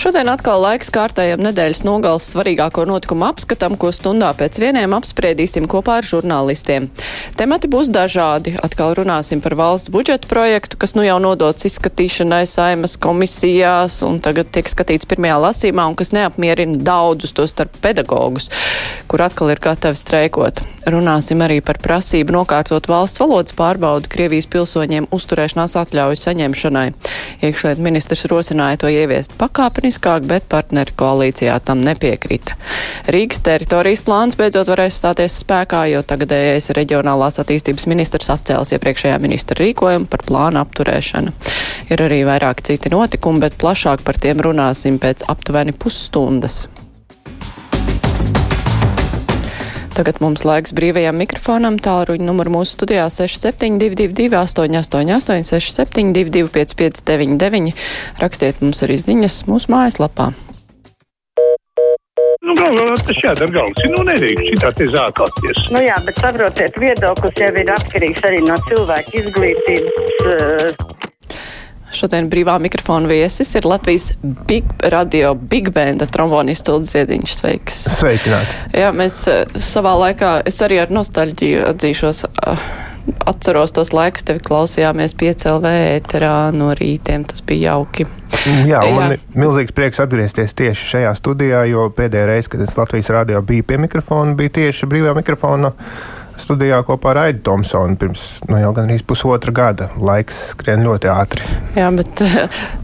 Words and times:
Šodien 0.00 0.30
atkal 0.32 0.62
laiks 0.64 0.88
kārtējam 0.94 1.42
nedēļas 1.44 1.82
nogals 1.84 2.30
svarīgāko 2.32 2.86
notikumu 2.88 3.26
apskatam, 3.26 3.74
ko 3.76 3.90
stundā 3.92 4.30
pēc 4.32 4.56
vieniem 4.62 4.94
apspriedīsim 4.96 5.66
kopā 5.68 5.98
ar 6.00 6.06
žurnālistiem. 6.08 6.86
Temati 7.36 7.68
būs 7.68 7.90
dažādi. 7.92 8.54
Atkal 8.64 8.94
runāsim 8.96 9.42
par 9.44 9.58
valsts 9.60 9.92
budžeta 9.92 10.24
projektu, 10.30 10.78
kas 10.80 10.96
nu 10.96 11.04
jau 11.04 11.18
nodots 11.20 11.68
izskatīšanai 11.68 12.46
saimas 12.48 12.96
komisijās 12.96 13.98
un 14.06 14.22
tagad 14.24 14.48
tiek 14.54 14.72
skatīts 14.72 15.04
pirmajā 15.10 15.36
lasīmā 15.44 15.84
un 15.92 15.98
kas 16.00 16.14
neapmierina 16.16 16.80
daudzus 16.80 17.36
to 17.36 17.44
starp 17.44 17.76
pedagogus, 17.84 18.48
kur 19.04 19.20
atkal 19.26 19.52
ir 19.52 19.60
gatavi 19.60 20.00
streikot. 20.00 20.64
Runāsim 20.88 21.44
arī 21.44 21.60
par 21.60 21.76
prasību 21.76 22.38
nokārtot 22.38 22.88
valsts 22.88 23.20
valodas 23.20 23.52
pārbaudi 23.52 24.08
Krievijas 24.08 24.48
pilsoņiem 24.48 25.10
uzturēšanās 25.12 25.76
atļauju 25.84 26.24
saņemšanai. 26.24 26.88
Iekšliet 27.44 27.84
ministrs 27.84 28.24
rosināja 28.32 28.80
to 28.80 28.88
ieviest 28.88 29.36
pakāpeniskāk, 29.90 30.26
bet 30.26 30.48
partneri 30.48 30.92
koalīcijā 30.96 31.58
tam 31.64 31.80
nepiekrita. 31.82 32.56
Rīgas 33.08 33.40
teritorijas 33.42 34.02
plāns 34.02 34.36
beidzot 34.36 34.68
varēs 34.68 34.98
stāties 35.00 35.40
spēkā, 35.42 35.90
jo 35.90 36.02
tagadējais 36.02 36.70
reģionālās 36.76 37.40
attīstības 37.40 37.86
ministrs 37.86 38.30
atcēls 38.30 38.72
iepriekšējā 38.72 39.18
ministra 39.20 39.56
rīkojumu 39.58 40.06
par 40.10 40.22
plānu 40.26 40.60
apturēšanu. 40.60 41.32
Ir 41.90 42.02
arī 42.02 42.24
vairāk 42.24 42.62
citi 42.62 42.90
notikumi, 42.90 43.40
bet 43.40 43.58
plašāk 43.58 44.04
par 44.04 44.18
tiem 44.18 44.40
runāsim 44.40 44.98
pēc 44.98 45.24
aptuveni 45.28 45.72
pusstundas. 45.72 46.68
Tagad 50.00 50.16
mums 50.24 50.46
laiks 50.48 50.72
brīvajam 50.72 51.18
mikrofonam. 51.20 51.74
Tālruņa 51.76 52.24
numuru 52.24 52.54
mūsu 52.54 52.78
studijā 52.78 53.02
6722, 53.12 54.30
888, 54.32 55.44
672, 55.44 56.48
559, 56.48 57.74
rakstiet 58.22 58.62
mums 58.64 58.80
arī 58.86 58.96
ziņas 58.96 59.36
mūsu 59.50 59.68
mājaslapā. 59.74 60.30
Nu, 62.40 62.56
galvā 62.56 62.96
tas 62.96 63.20
jādara 63.20 63.52
galvas. 63.58 63.84
Nu, 63.92 64.00
nedrīkst 64.08 64.48
šitā 64.54 64.72
te 64.80 64.88
zākāties. 64.88 65.68
Nu 65.76 65.84
jā, 65.84 66.00
bet 66.08 66.24
saprotiet, 66.24 66.80
viedoklis 66.80 67.44
jau 67.44 67.52
ir 67.60 67.76
atkarīgs 67.76 68.24
arī 68.24 68.40
no 68.48 68.56
cilvēka 68.70 69.20
izglītības. 69.20 70.16
Uh, 70.24 71.09
Šodien 71.90 72.28
brīvā 72.30 72.54
mikrofona 72.62 73.08
viesis 73.10 73.50
ir 73.58 73.66
Latvijas 73.66 74.12
Big 74.46 74.68
Radio 74.92 75.32
Big 75.34 75.72
Banda 75.74 76.06
trombonists 76.06 76.66
Tulds 76.68 76.92
Ziediņš. 76.94 77.34
Sveiks! 77.40 77.80
Sveicināti! 77.96 78.54
Jā, 78.78 78.92
mēs 78.94 79.24
uh, 79.30 79.42
savā 79.58 79.96
laikā, 80.04 80.36
es 80.46 80.60
arī 80.62 80.78
ar 80.84 80.94
nostalģiju 80.94 81.64
atzīšos, 81.72 82.22
uh, 82.30 82.70
atceros 83.26 83.74
tos 83.74 83.90
laikus, 83.96 84.26
tevi 84.28 84.42
klausījāmies 84.46 85.16
piecēlvē 85.18 85.74
ēterā 85.96 86.36
no 86.54 86.70
rītiem, 86.78 87.26
tas 87.26 87.42
bija 87.46 87.74
jauki. 87.74 88.06
Jā, 88.70 88.80
un 88.86 88.96
man 88.96 89.16
ir 89.16 89.24
milzīgs 89.36 89.74
prieks 89.76 90.00
atgriezties 90.00 90.54
tieši 90.56 90.86
šajā 90.94 91.10
studijā, 91.18 91.66
jo 91.68 91.90
pēdējā 91.96 92.28
reize, 92.30 92.48
kad 92.52 92.62
es 92.64 92.78
Latvijas 92.78 93.10
radio 93.12 93.42
biju 93.44 93.66
pie 93.68 93.80
mikrofona, 93.82 94.32
bija 94.38 94.54
tieši 94.62 94.88
brīvā 94.88 95.12
mikrofona 95.18 95.74
studijā 96.42 96.80
kopā 96.86 97.12
ar 97.12 97.20
Aidu 97.26 97.42
Thompsonu 97.46 97.96
pirms 98.00 98.26
nu, 98.48 98.58
jau 98.60 98.72
gandrīz 98.76 99.04
pusotra 99.06 99.52
gada. 99.54 99.90
Laiks 100.00 100.38
skrien 100.54 100.84
ļoti 100.86 101.10
ātri. 101.12 101.46
Jā, 101.76 101.88
bet 101.94 102.22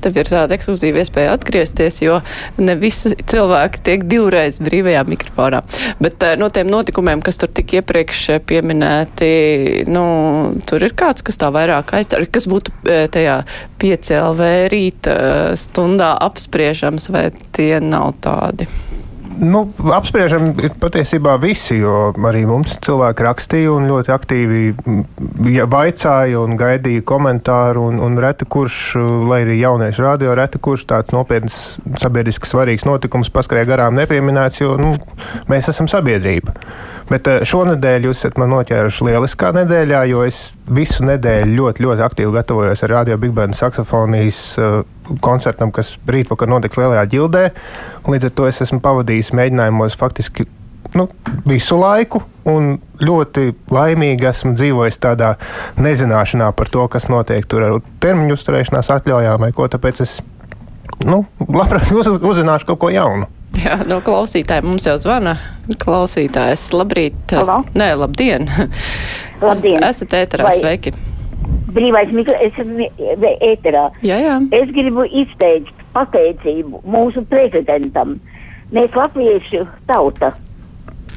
tev 0.04 0.20
ir 0.20 0.30
tāda 0.30 0.56
ekskluzīva 0.56 1.02
iespēja 1.02 1.34
atgriezties, 1.36 2.00
jo 2.04 2.20
ne 2.60 2.76
visi 2.80 3.14
cilvēki 3.16 3.82
tiek 3.86 4.06
divreiz 4.10 4.60
brīvajā 4.62 5.04
mikrofonā. 5.08 5.62
Bet 6.02 6.24
no 6.40 6.50
tiem 6.54 6.70
notikumiem, 6.72 7.22
kas 7.24 7.40
tur 7.40 7.52
tik 7.56 7.78
iepriekš 7.80 8.24
pieminēti, 8.48 9.30
nu, 9.90 10.06
tur 10.68 10.86
ir 10.86 10.96
kāds, 10.98 11.24
kas 11.26 11.40
tā 11.40 11.50
vairāk 11.54 11.96
aizstāv, 11.98 12.26
kas 12.32 12.48
būtu 12.50 12.74
tajā 13.14 13.40
piecēlvē 13.82 14.52
rīta 14.72 15.16
stundā 15.58 16.14
apspriežams, 16.26 17.10
vai 17.14 17.28
tie 17.56 17.76
nav 17.82 18.14
tādi? 18.24 18.68
Nu, 19.36 19.66
apspriežam 19.92 20.54
patiesībā 20.80 21.34
visi, 21.40 21.76
jo 21.82 22.12
arī 22.28 22.46
mums 22.48 22.76
cilvēki 22.84 23.24
rakstīja 23.26 23.74
un 23.74 23.88
ļoti 23.90 24.12
aktīvi 24.14 24.62
vaicāja 25.68 26.40
un 26.40 26.56
gaidīja 26.56 27.04
komentāru. 27.04 27.84
Un, 27.90 28.00
un 28.00 28.16
reti 28.22 28.48
kurš, 28.48 28.96
lai 29.28 29.42
arī 29.44 29.58
jaunieši 29.60 30.04
rādio, 30.04 30.32
reti 30.38 30.60
kurš 30.62 30.86
tāds 30.88 31.12
nopietns 31.12 31.76
sabiedriski 32.00 32.48
svarīgs 32.48 32.86
notikums 32.88 33.32
paskrēja 33.34 33.68
garām 33.74 33.98
nepieminēts, 34.00 34.62
jo 34.64 34.78
nu, 34.80 34.94
mēs 35.52 35.68
esam 35.72 35.90
sabiedrība. 35.90 36.56
Bet 37.06 37.28
šonadēļ 37.46 38.08
jūs 38.08 38.18
esat 38.18 38.38
man 38.40 38.50
noķēruši 38.50 39.06
lieliskā 39.06 39.52
nedēļā, 39.54 40.00
jo 40.10 40.24
es 40.26 40.40
visu 40.66 41.06
nedēļu 41.06 41.54
ļoti, 41.54 41.84
ļoti 41.86 42.02
aktīvi 42.02 42.34
gatavojos 42.34 42.82
ar 42.82 42.94
Radio 42.96 43.18
Big 43.22 43.34
Band 43.36 43.54
saksofonijas 43.54 44.40
koncertam, 45.22 45.70
kas 45.74 45.92
rītvakar 46.10 46.50
notiks 46.50 46.80
Lielajā 46.80 47.06
ģildē. 47.14 47.44
Līdz 48.10 48.30
ar 48.30 48.34
to 48.34 48.48
es 48.50 48.58
esmu 48.66 48.80
pavadījis 48.82 49.30
mēģinājumos 49.38 49.98
faktiski 50.00 50.48
nu, 50.98 51.06
visu 51.46 51.78
laiku, 51.78 52.24
un 52.48 52.76
ļoti 53.02 53.52
laimīgi 53.70 54.26
esmu 54.30 54.54
dzīvojis 54.56 54.98
tādā 55.02 55.34
nezināšanā 55.82 56.50
par 56.56 56.70
to, 56.72 56.86
kas 56.90 57.10
notiek 57.12 57.46
tur 57.46 57.66
ar 57.66 57.78
termiņu 58.02 58.34
uzturēšanās 58.38 58.90
atļaujām 58.98 59.46
vai 59.46 59.52
ko. 59.54 59.68
Tāpēc 59.70 60.02
es 60.02 60.18
nu, 61.06 61.24
labprāt 61.46 61.92
uz, 61.94 62.10
uzzināšu 62.16 62.70
kaut 62.72 62.82
ko 62.82 62.92
jaunu. 62.94 63.30
Jā, 63.56 63.78
no 63.88 64.00
klausītāja 64.04 64.64
mums 64.66 64.86
jau 64.86 64.96
zvana. 65.00 65.36
Klausītājs, 65.82 66.68
labrīt. 66.76 67.16
Halo? 67.32 67.62
Nē, 67.78 67.92
labdien. 67.98 68.48
Labdien. 69.42 69.84
Esat 69.84 70.14
ēterā, 70.16 70.48
Vai- 70.48 70.58
sveiki. 70.60 70.92
brīvais 71.76 72.12
mikro, 72.12 72.36
es 72.40 72.54
esmu 72.56 72.86
ēterā. 73.44 73.86
Jā, 74.06 74.16
jā. 74.22 74.36
Es 74.56 74.70
gribu 74.72 75.04
izteikt 75.08 75.74
pateicību 75.96 76.80
mūsu 76.88 77.24
prezidentam. 77.28 78.16
Mēs, 78.72 78.94
latviešu 78.96 79.66
tauta, 79.86 80.32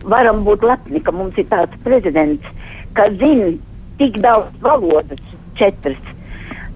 varam 0.03 0.43
būt 0.45 0.63
lepni, 0.67 1.01
ka 1.03 1.11
mums 1.15 1.37
ir 1.39 1.47
tāds 1.51 1.75
prezidents, 1.83 2.45
kas 2.93 3.15
zina 3.21 3.53
tik 3.99 4.19
daudz 4.23 4.51
valodas, 4.63 5.23
četras, 5.59 5.97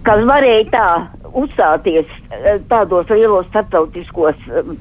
kas 0.07 0.23
varēja 0.27 0.65
tā 0.73 0.87
uzstāties 1.33 2.07
eh, 2.31 2.57
tādos 2.71 3.11
lielos 3.13 3.45
starptautiskos 3.51 4.35
eh, 4.49 4.73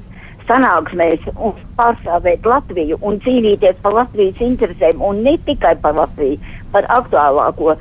sanāksmēs 0.49 1.25
un 1.33 1.55
pārstāvēt 1.77 2.45
Latviju 2.47 2.99
un 3.01 3.19
cīnīties 3.23 3.79
par 3.83 3.97
Latvijas 3.99 4.41
interesēm 4.43 5.01
un 5.01 5.23
ne 5.25 5.37
tikai 5.47 5.75
par 5.81 5.95
Latviju, 5.97 6.39
par 6.71 6.87
aktuālāko, 6.97 7.75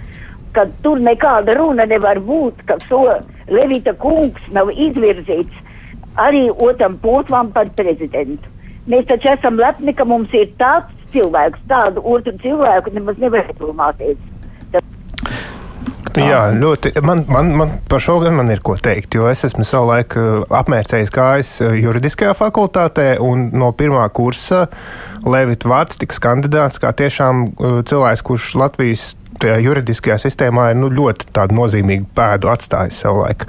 ka 0.56 0.66
tur 0.84 1.00
nekāda 1.00 1.56
runa 1.58 1.86
nevar 1.88 2.20
būt, 2.20 2.64
ka 2.68 2.78
so 2.88 3.04
Levita 3.52 3.94
kungs 3.98 4.50
nav 4.52 4.70
izvirzīts 4.70 5.62
arī 6.16 6.48
otram 6.50 6.98
posmam 7.02 7.52
par 7.52 7.70
prezidentu. 7.76 8.48
Mēs 8.86 9.06
taču 9.08 9.30
esam 9.32 9.60
lepni, 9.62 9.94
ka 9.94 10.04
mums 10.04 10.32
ir 10.34 10.50
tāds 10.60 10.90
cilvēks, 11.14 11.60
tādu 11.70 12.02
otru 12.04 12.34
cilvēku 12.42 12.92
nemaz 12.94 13.18
nevar 13.22 13.46
iedomāties. 13.52 14.18
Jā, 16.20 16.40
ļoti. 16.52 16.92
Man, 17.04 17.22
man, 17.32 17.52
man 17.56 17.70
par 17.88 18.02
šo 18.04 18.18
gan 18.20 18.36
man 18.36 18.50
ir 18.52 18.60
ko 18.64 18.74
teikt, 18.80 19.14
jo 19.16 19.28
es 19.30 19.44
esmu 19.48 19.64
savulaik 19.64 20.16
eh, 20.20 20.42
apmērcējis 20.60 21.12
gājis 21.14 21.52
eh, 21.64 21.78
juridiskajā 21.80 22.34
fakultātē, 22.36 23.14
un 23.24 23.48
no 23.56 23.70
pirmā 23.76 24.04
kursa 24.12 24.66
Levita 25.24 25.70
vārds 25.70 26.00
tika 26.00 26.18
kandidāts 26.26 26.82
kā 26.82 26.92
tiešām 26.98 27.44
eh, 27.48 27.80
cilvēks, 27.88 28.24
kurš 28.28 28.52
Latvijas 28.60 29.06
tajā 29.40 29.56
juridiskajā 29.64 30.18
sistēmā 30.20 30.68
ir 30.70 30.80
nu, 30.82 30.92
ļoti 30.92 31.32
nozīmīgu 31.56 32.10
pēdu 32.14 32.52
atstājis 32.52 33.00
savulaik. 33.06 33.48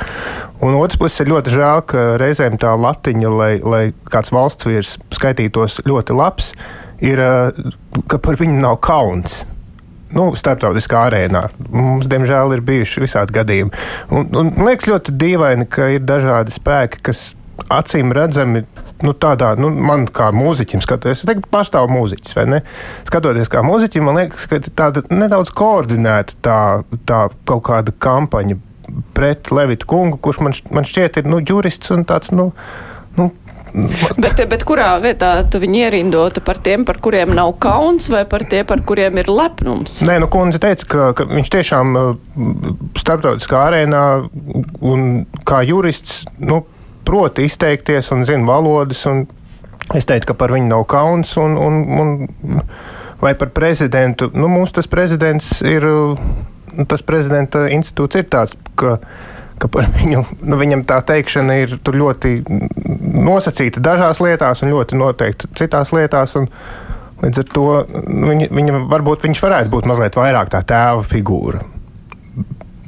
Un 0.64 0.80
otrs 0.80 0.98
puses 1.02 1.20
ir 1.22 1.34
ļoti 1.34 1.54
žēl, 1.54 1.84
ka 1.92 2.06
reizēm 2.22 2.56
tā 2.62 2.72
latiņa, 2.80 3.34
lai, 3.42 3.54
lai 3.60 3.84
kāds 4.10 4.32
valsts 4.34 4.70
vīrs 4.70 4.96
skaitītos 5.14 5.82
ļoti 5.86 6.16
labs, 6.16 6.54
ir, 7.04 7.20
ka 8.08 8.22
par 8.24 8.40
viņu 8.40 8.64
nav 8.64 8.80
kauns 8.88 9.44
nu, 10.16 10.30
starptautiskā 10.40 11.06
arēnā. 11.10 11.48
Mums, 11.70 12.10
diemžēl, 12.12 12.56
ir 12.56 12.66
bijuši 12.66 13.06
visādi 13.06 13.36
gadījumi. 13.36 13.74
Un, 14.12 14.30
un, 14.30 14.52
man 14.58 14.70
liekas 14.72 14.90
ļoti 14.90 15.16
dīvaini, 15.20 15.70
ka 15.72 15.90
ir 15.96 16.06
dažādi 16.08 16.54
spēki, 16.56 17.02
kas 17.10 17.32
acīm 17.74 18.14
redzami. 18.16 18.66
Nu, 19.04 19.12
tādā, 19.20 19.50
nu, 19.60 19.68
man 19.68 20.06
kā 20.08 20.30
mūziķim, 20.32 20.80
skatoties, 20.80 21.26
es 21.28 21.48
pārstāvu 21.52 21.90
mūziķis, 21.92 22.36
vai 22.38 22.46
ne? 22.48 22.60
Skatoties 23.10 23.52
kā 23.52 23.60
mūziķim, 23.66 24.06
man 24.08 24.22
liekas, 24.22 24.46
ka 24.48 24.62
tāda 24.70 25.04
nedaudz 25.12 25.52
koordinēta 25.52 26.38
tā, 26.46 26.60
tā 27.10 27.26
kaut 27.50 27.66
kāda 27.68 27.92
kampaņa 27.92 28.56
pret 29.18 29.52
Levitu 29.52 29.90
kungu, 29.90 30.22
kurš 30.24 30.40
man, 30.46 30.56
man 30.72 30.88
šķiet 30.88 31.20
ir 31.20 31.28
nu, 31.28 31.42
jurists 31.44 31.92
un 31.92 32.06
tāds, 32.08 32.32
nu 32.32 32.54
Bet, 33.74 34.38
bet 34.50 34.64
kurā 34.70 34.92
vietā 35.02 35.32
tu 35.50 35.58
viņu 35.62 35.80
ierindotu 35.88 36.44
par 36.46 36.60
tiem, 36.62 36.84
par 36.86 37.00
kuriem 37.02 37.34
nav 37.34 37.56
kauns, 37.64 38.10
vai 38.14 38.22
par 38.30 38.46
tiem, 38.50 38.68
par 38.70 38.84
kuriem 38.86 39.18
ir 39.18 39.32
lepnums? 39.32 39.98
Nē, 40.06 40.20
nu, 40.22 40.30
kundze 40.32 40.62
teica, 40.62 40.86
ka, 40.90 41.08
ka 41.18 41.26
viņš 41.32 41.50
tiešām 41.56 41.98
uh, 41.98 42.12
starptautiskā 43.00 43.64
arēnā 43.72 44.04
un 44.86 45.08
kā 45.50 45.64
jurists 45.66 46.22
nu, 46.38 46.62
proti 47.04 47.48
izteikties 47.50 48.12
un 48.14 48.28
zina 48.30 48.46
valodas. 48.48 49.02
Un 49.10 49.26
es 49.98 50.06
teicu, 50.10 50.30
ka 50.32 50.38
par 50.38 50.54
viņu 50.54 50.70
nav 50.70 50.86
kauns. 50.94 51.34
Un, 51.42 51.58
un, 51.58 51.82
un, 52.00 52.62
vai 53.24 53.34
par 53.40 53.54
prezidentu. 53.56 54.30
Nu, 54.34 54.50
mums 54.52 54.76
tas 54.76 54.90
prezidents 54.92 55.62
ir, 55.66 55.86
tas 56.90 57.04
prezidenta 57.06 57.66
institūts 57.72 58.20
ir 58.20 58.28
tāds, 58.32 58.58
ka 58.80 58.98
ka 59.64 59.72
par 59.72 59.90
viņu, 59.98 60.24
nu, 60.44 60.60
viņam 60.60 60.86
tā 60.90 61.00
teikšana 61.08 61.60
ir 61.64 61.78
ļoti 61.88 62.36
nosacīta 63.24 63.84
dažās 63.84 64.22
lietās 64.24 64.64
un 64.64 64.74
ļoti 64.76 65.00
noteikti 65.00 65.52
citās 65.60 65.94
lietās. 65.96 66.36
Un, 66.40 66.50
līdz 67.24 67.40
ar 67.40 67.52
to 67.56 67.68
nu, 68.10 68.34
viņa, 68.34 68.50
viņa, 68.52 68.82
varbūt 68.92 69.24
viņš 69.24 69.44
varētu 69.46 69.72
būt 69.72 69.88
mazliet 69.88 70.20
vairāk 70.20 70.52
tā 70.52 70.64
tēva 70.68 71.06
figūra. 71.08 71.64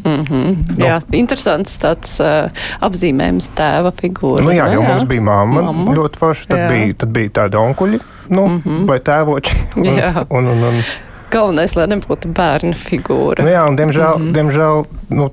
Mm 0.06 0.20
-hmm. 0.22 0.58
nu. 0.78 0.86
Jā, 0.86 1.00
interesants 1.18 1.80
tāds 1.82 2.20
uh, 2.22 2.52
apzīmējums 2.86 3.48
tēva 3.58 3.90
figūra. 4.02 4.44
Nu, 4.46 4.52
jā, 4.54 4.68
jo 4.74 4.84
jā. 4.84 4.90
mums 4.90 5.08
bija 5.10 5.22
mamma, 5.22 5.64
mamma. 5.66 5.96
ļoti 5.98 6.22
forša. 6.22 6.46
Tad, 6.52 6.60
jā. 6.60 6.68
bija, 6.70 6.94
tad 6.94 7.10
bija 7.16 7.30
tādi 7.40 7.58
onkuļi 7.58 8.00
nu, 8.30 8.48
mm 8.48 8.62
-hmm. 8.66 8.86
vai 8.88 9.00
tēvoči. 9.00 9.56
Un, 9.76 9.86
jā. 9.86 10.26
un, 10.30 10.48
un, 10.48 10.64
un, 10.64 10.84
Galvenais, 11.32 11.74
lai 11.76 11.88
nebūtu 11.88 12.28
bērna 12.28 12.76
figūra. 12.78 13.44
Nu, 13.44 13.50
jā, 13.50 13.66
un 13.68 13.76
diemžēl, 13.76 14.18
mm 14.18 14.22
-hmm. 14.22 14.34
diemžēl 14.34 14.86
nu, 15.10 15.32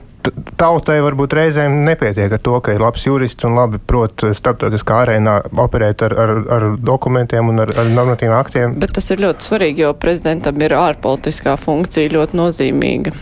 tautai 0.61 0.99
varbūt 1.03 1.35
reizēm 1.37 1.83
nepietiek 1.87 2.33
ar 2.33 2.41
to, 2.43 2.59
ka 2.65 2.75
ir 2.75 2.83
labs 2.83 3.07
jurists 3.07 3.47
un 3.49 3.57
labi 3.59 3.81
prot 3.83 4.25
starptautiskā 4.37 5.03
arēnā 5.05 5.39
operēt 5.65 6.05
ar, 6.07 6.15
ar, 6.25 6.33
ar 6.57 6.67
dokumentiem 6.79 7.51
un 7.53 7.65
ar, 7.65 7.73
ar 7.79 7.91
normatīviem 7.91 8.37
aktiem. 8.37 8.79
Bet 8.83 8.95
tas 8.99 9.11
ir 9.15 9.23
ļoti 9.25 9.49
svarīgi, 9.49 9.85
jo 9.87 9.93
prezidentam 9.99 10.61
ir 10.63 10.77
ārpolitiskā 10.79 11.57
funkcija 11.61 12.15
ļoti 12.15 12.39
nozīmīga. 12.39 13.15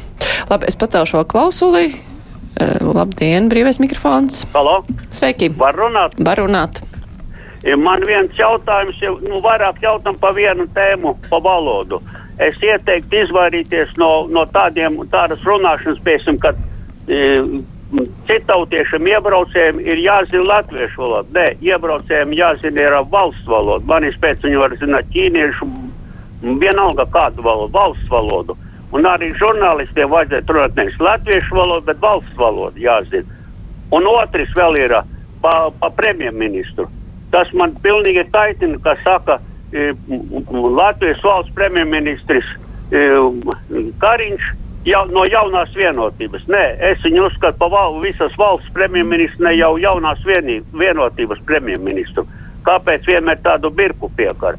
Labi, 0.50 0.70
es 0.70 0.78
pacelšu 0.80 1.20
vēl 1.20 1.26
klausuli. 1.30 1.84
Eh, 2.60 2.78
labdien, 2.82 3.48
brīvais 3.48 3.80
mikrofons. 3.80 4.44
Halo. 4.54 4.80
Sveiki. 5.14 5.52
Var 5.58 5.76
runāt? 5.78 6.18
Var 6.18 6.42
runāt. 6.42 6.82
Man 7.76 8.00
viens 8.08 8.32
jautājums, 8.40 8.96
nu, 9.20 9.38
vairāk 9.44 9.82
jautājumu 9.84 10.18
pa 10.20 10.30
vienu 10.32 10.64
tēmu, 10.74 11.12
pa 11.28 11.40
valodu. 11.44 12.00
Es 12.40 12.56
ieteiktu 12.64 13.18
izvairīties 13.26 13.92
no, 14.00 14.24
no 14.32 14.46
tādiem, 14.48 14.96
tādas 15.12 15.44
runāšanas, 15.44 16.00
piemēram, 16.06 16.38
kad 16.40 16.60
citautiešiem 18.28 19.08
iebraucējiem 19.10 19.80
ir 19.82 20.02
jāzina 20.04 20.44
latviešu 20.46 21.02
valoda. 21.02 21.30
Nē, 21.34 21.46
iebraucējiem 21.66 22.34
jāzina 22.38 22.84
ir 22.84 22.96
valsts 23.10 23.48
valoda. 23.50 23.84
Man 23.86 24.06
izpēc 24.06 24.44
viņi 24.46 24.60
var 24.60 24.76
zināt 24.78 25.10
ķīniešu, 25.14 25.68
vienalga 26.62 27.06
kādu 27.10 27.42
valodu, 27.46 27.72
valsts 27.74 28.12
valodu. 28.12 28.56
Un 28.94 29.06
arī 29.06 29.30
žurnālistiem 29.38 30.10
vajadzētu 30.10 30.54
runāt 30.54 30.78
nevis 30.78 31.02
latviešu 31.02 31.58
valodu, 31.58 31.86
bet 31.90 32.00
valsts 32.02 32.38
valodu 32.38 32.82
jāzina. 32.82 33.38
Un 33.94 34.06
otrs 34.06 34.54
vēl 34.54 34.78
ir 34.78 34.96
pa, 35.42 35.54
pa 35.80 35.90
premjerministru. 35.98 36.86
Tas 37.30 37.50
man 37.54 37.74
pilnīgi 37.82 38.24
kaitina, 38.30 38.78
ka 38.82 38.96
saka 39.04 39.38
e, 39.72 39.92
Latvijas 40.50 41.22
valsts 41.26 41.54
premjerministrs 41.54 42.46
e, 42.90 43.04
Kariņš 44.02 44.50
jau, 44.86 45.04
no 45.12 45.24
jaunās 45.28 45.72
vienotības. 45.76 46.46
Nē, 46.50 46.64
es 46.92 47.04
viņu 47.04 47.26
uzskatu 47.28 47.60
par 47.60 47.72
val, 47.74 48.00
visas 48.04 48.34
valsts 48.40 48.72
premjerministru, 48.76 49.46
ne 49.46 49.54
jau 49.58 49.74
jaunās 49.80 50.22
vienī, 50.26 50.60
vienotības 50.72 51.42
premjerministru. 51.48 52.26
Kāpēc 52.66 53.08
vienmēr 53.08 53.40
tādu 53.44 53.72
birku 53.72 54.10
piekar? 54.16 54.58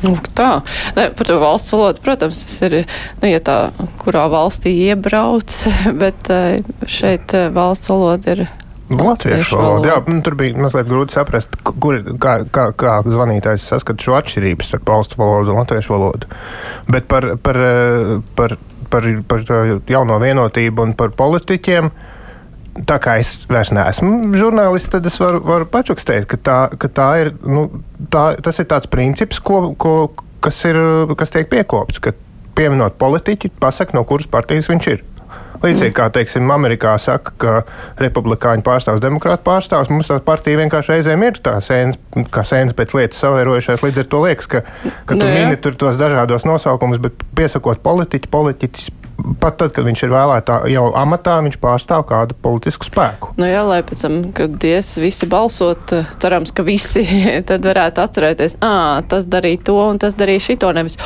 Nu, 0.00 0.14
tā, 0.36 0.62
ne, 0.96 1.10
par 1.12 1.28
to 1.28 1.36
valsts 1.40 1.74
valodu, 1.74 2.00
protams, 2.04 2.40
tas 2.46 2.62
ir, 2.64 2.78
nu, 3.20 3.28
ja 3.28 3.40
tā, 3.44 3.58
kurā 4.00 4.24
valstī 4.32 4.72
iebrauc, 4.86 5.52
bet 6.02 6.32
eh, 6.32 6.64
šeit 6.88 7.36
eh, 7.36 7.50
valsts 7.52 7.92
valoda 7.92 8.36
ir 8.36 8.46
Latviešu 8.90 9.54
valoda. 9.54 9.86
Jā, 9.92 9.98
nu, 10.10 10.18
tur 10.26 10.34
bija 10.34 10.56
mazliet 10.58 10.88
grūti 10.90 11.14
saprast, 11.14 11.52
kur, 11.62 12.00
kā, 12.18 12.40
kā, 12.50 12.64
kā 12.74 12.96
zvanītājs 13.06 13.68
saskata 13.70 14.02
šo 14.02 14.16
atšķirību 14.18 14.66
starp 14.66 14.90
valsts 14.90 15.18
valodu 15.20 15.54
un 15.54 15.60
latviešu 15.60 15.94
valodu. 15.94 16.30
Bet 16.90 17.06
par, 17.10 17.28
par, 17.44 17.60
eh, 17.62 18.16
par 18.34 18.56
par, 18.90 19.06
par 19.28 19.44
jauno 19.90 20.18
vienotību 20.22 20.88
un 20.88 20.96
par 20.98 21.14
politiķiem. 21.18 21.90
Tā 22.86 22.96
kā 23.02 23.16
es 23.20 23.34
vairs 23.50 23.72
neesmu 23.74 24.30
žurnālists, 24.38 24.92
tad 24.92 25.06
es 25.08 25.18
varu, 25.20 25.40
varu 25.42 25.66
pačukstēt, 25.68 26.28
ka, 26.30 26.38
tā, 26.38 26.58
ka 26.80 26.90
tā 26.94 27.08
ir, 27.24 27.32
nu, 27.42 27.66
tā, 28.14 28.30
tas 28.42 28.62
ir 28.62 28.68
tāds 28.70 28.88
princips, 28.90 29.40
ko, 29.42 29.72
ko, 29.74 29.94
kas, 30.44 30.62
ir, 30.70 30.78
kas 31.18 31.34
tiek 31.34 31.50
piekopts. 31.50 32.02
Ka 32.02 32.14
pieminot 32.56 32.96
politiķi, 33.00 33.52
pasaka, 33.60 33.96
no 33.96 34.04
kuras 34.08 34.28
partijas 34.30 34.68
viņš 34.70 34.88
ir. 34.92 35.04
Līdzīgi 35.60 35.94
kā, 35.96 36.08
teiksim, 36.14 36.50
Amerikā 36.54 36.94
saka, 37.02 37.34
ka 37.40 37.56
republikāņu 38.00 38.64
pārstāvs, 38.66 39.02
demokrāta 39.04 39.44
pārstāvs, 39.46 39.90
mums 39.92 40.08
tā 40.08 40.16
partija 40.24 40.60
vienkārši 40.62 40.94
reizēm 40.94 41.26
ir 41.26 41.40
tā 41.44 41.58
sēnes, 41.64 41.98
kā 42.32 42.44
sēnes 42.48 42.76
pēc 42.78 42.94
lietas 42.96 43.20
savairojušās. 43.20 43.84
Līdz 43.84 44.04
ar 44.04 44.08
to 44.14 44.22
liekas, 44.24 44.48
ka, 44.50 44.64
ka 45.04 45.16
tu 45.16 45.20
nu 45.20 45.28
mini 45.34 45.60
tur 45.60 45.76
tos 45.80 46.00
dažādos 46.00 46.48
nosaukumus, 46.48 47.02
bet 47.04 47.26
piesakot 47.36 47.84
politiķi, 47.84 48.32
politiķis 48.32 48.90
pat 49.40 49.58
tad, 49.60 49.72
kad 49.76 49.84
viņš 49.84 50.04
ir 50.06 50.12
vēlētā 50.14 50.56
jau 50.72 50.86
amatā, 50.96 51.36
viņš 51.44 51.58
pārstāv 51.60 52.04
kādu 52.08 52.36
politisku 52.42 52.88
spēku. 52.88 53.34
Nu 53.40 53.48
jā, 53.48 53.62
lai 53.66 53.82
pēc 53.86 54.04
tam, 54.06 54.16
kad 54.36 54.54
dies 54.62 54.94
visi 55.00 55.28
balsot, 55.30 55.92
cerams, 56.22 56.54
ka 56.56 56.64
visi 56.66 57.04
tad 57.48 57.66
varētu 57.68 58.04
atcerēties, 58.04 58.56
ā, 58.64 58.72
tas 59.10 59.28
darīja 59.30 59.66
to 59.70 59.76
un 59.82 60.00
tas 60.02 60.16
darīja 60.18 60.50
šito, 60.50 60.72
nevis 60.76 60.98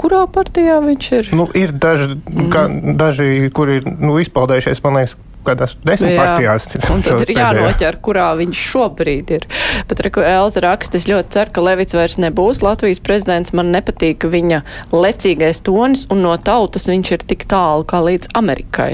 kurā 0.00 0.24
partijā 0.32 0.78
viņš 0.84 1.08
ir? 1.18 1.32
Nu, 1.38 1.48
ir 1.58 1.74
daži, 1.74 2.14
mm. 2.16 2.50
ka, 2.52 2.66
daži 2.98 3.48
kuri 3.54 3.80
ir 3.80 3.90
nu, 3.98 4.16
izpaudējušies, 4.22 4.82
man 4.84 5.00
liekas, 5.00 5.16
kādās 5.48 5.74
desmit 5.86 6.14
Jā. 6.14 6.24
partijās. 6.24 6.66
Un 6.92 7.04
tad 7.04 7.22
ir 7.24 7.32
jānoķer, 7.36 7.98
kurā 8.04 8.30
viņš 8.38 8.64
šobrīd 8.72 9.32
ir. 9.36 9.46
Bet, 9.88 10.02
reku, 10.04 10.22
Elza 10.24 10.62
raksta, 10.64 10.98
es 11.00 11.08
ļoti 11.10 11.34
ceru, 11.36 11.54
ka 11.54 11.64
Levits 11.64 11.96
vairs 11.96 12.18
nebūs 12.20 12.62
Latvijas 12.64 13.00
prezidents. 13.04 13.54
Man 13.56 13.72
nepatīk 13.74 14.28
viņa 14.28 14.62
lecīgais 14.94 15.62
tonis, 15.66 16.06
un 16.12 16.22
no 16.26 16.34
tautas 16.36 16.88
viņš 16.90 17.14
ir 17.16 17.26
tik 17.32 17.48
tālu 17.50 17.86
kā 17.88 18.02
līdz 18.04 18.34
Amerikai. 18.38 18.92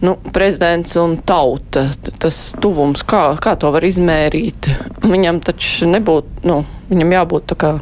Nu, 0.00 0.14
prezidents 0.32 0.94
un 0.96 1.18
tauta, 1.28 1.82
tas 2.22 2.36
tuvums, 2.56 3.02
kā, 3.04 3.34
kā 3.36 3.52
to 3.60 3.68
var 3.74 3.84
izmērīt? 3.84 4.70
Viņam 5.04 5.42
taču 5.44 5.90
nebūtu, 5.90 6.46
nu, 6.48 6.62
viņam 6.88 7.12
jābūt 7.18 7.50
tā 7.52 7.58
kā, 7.60 7.74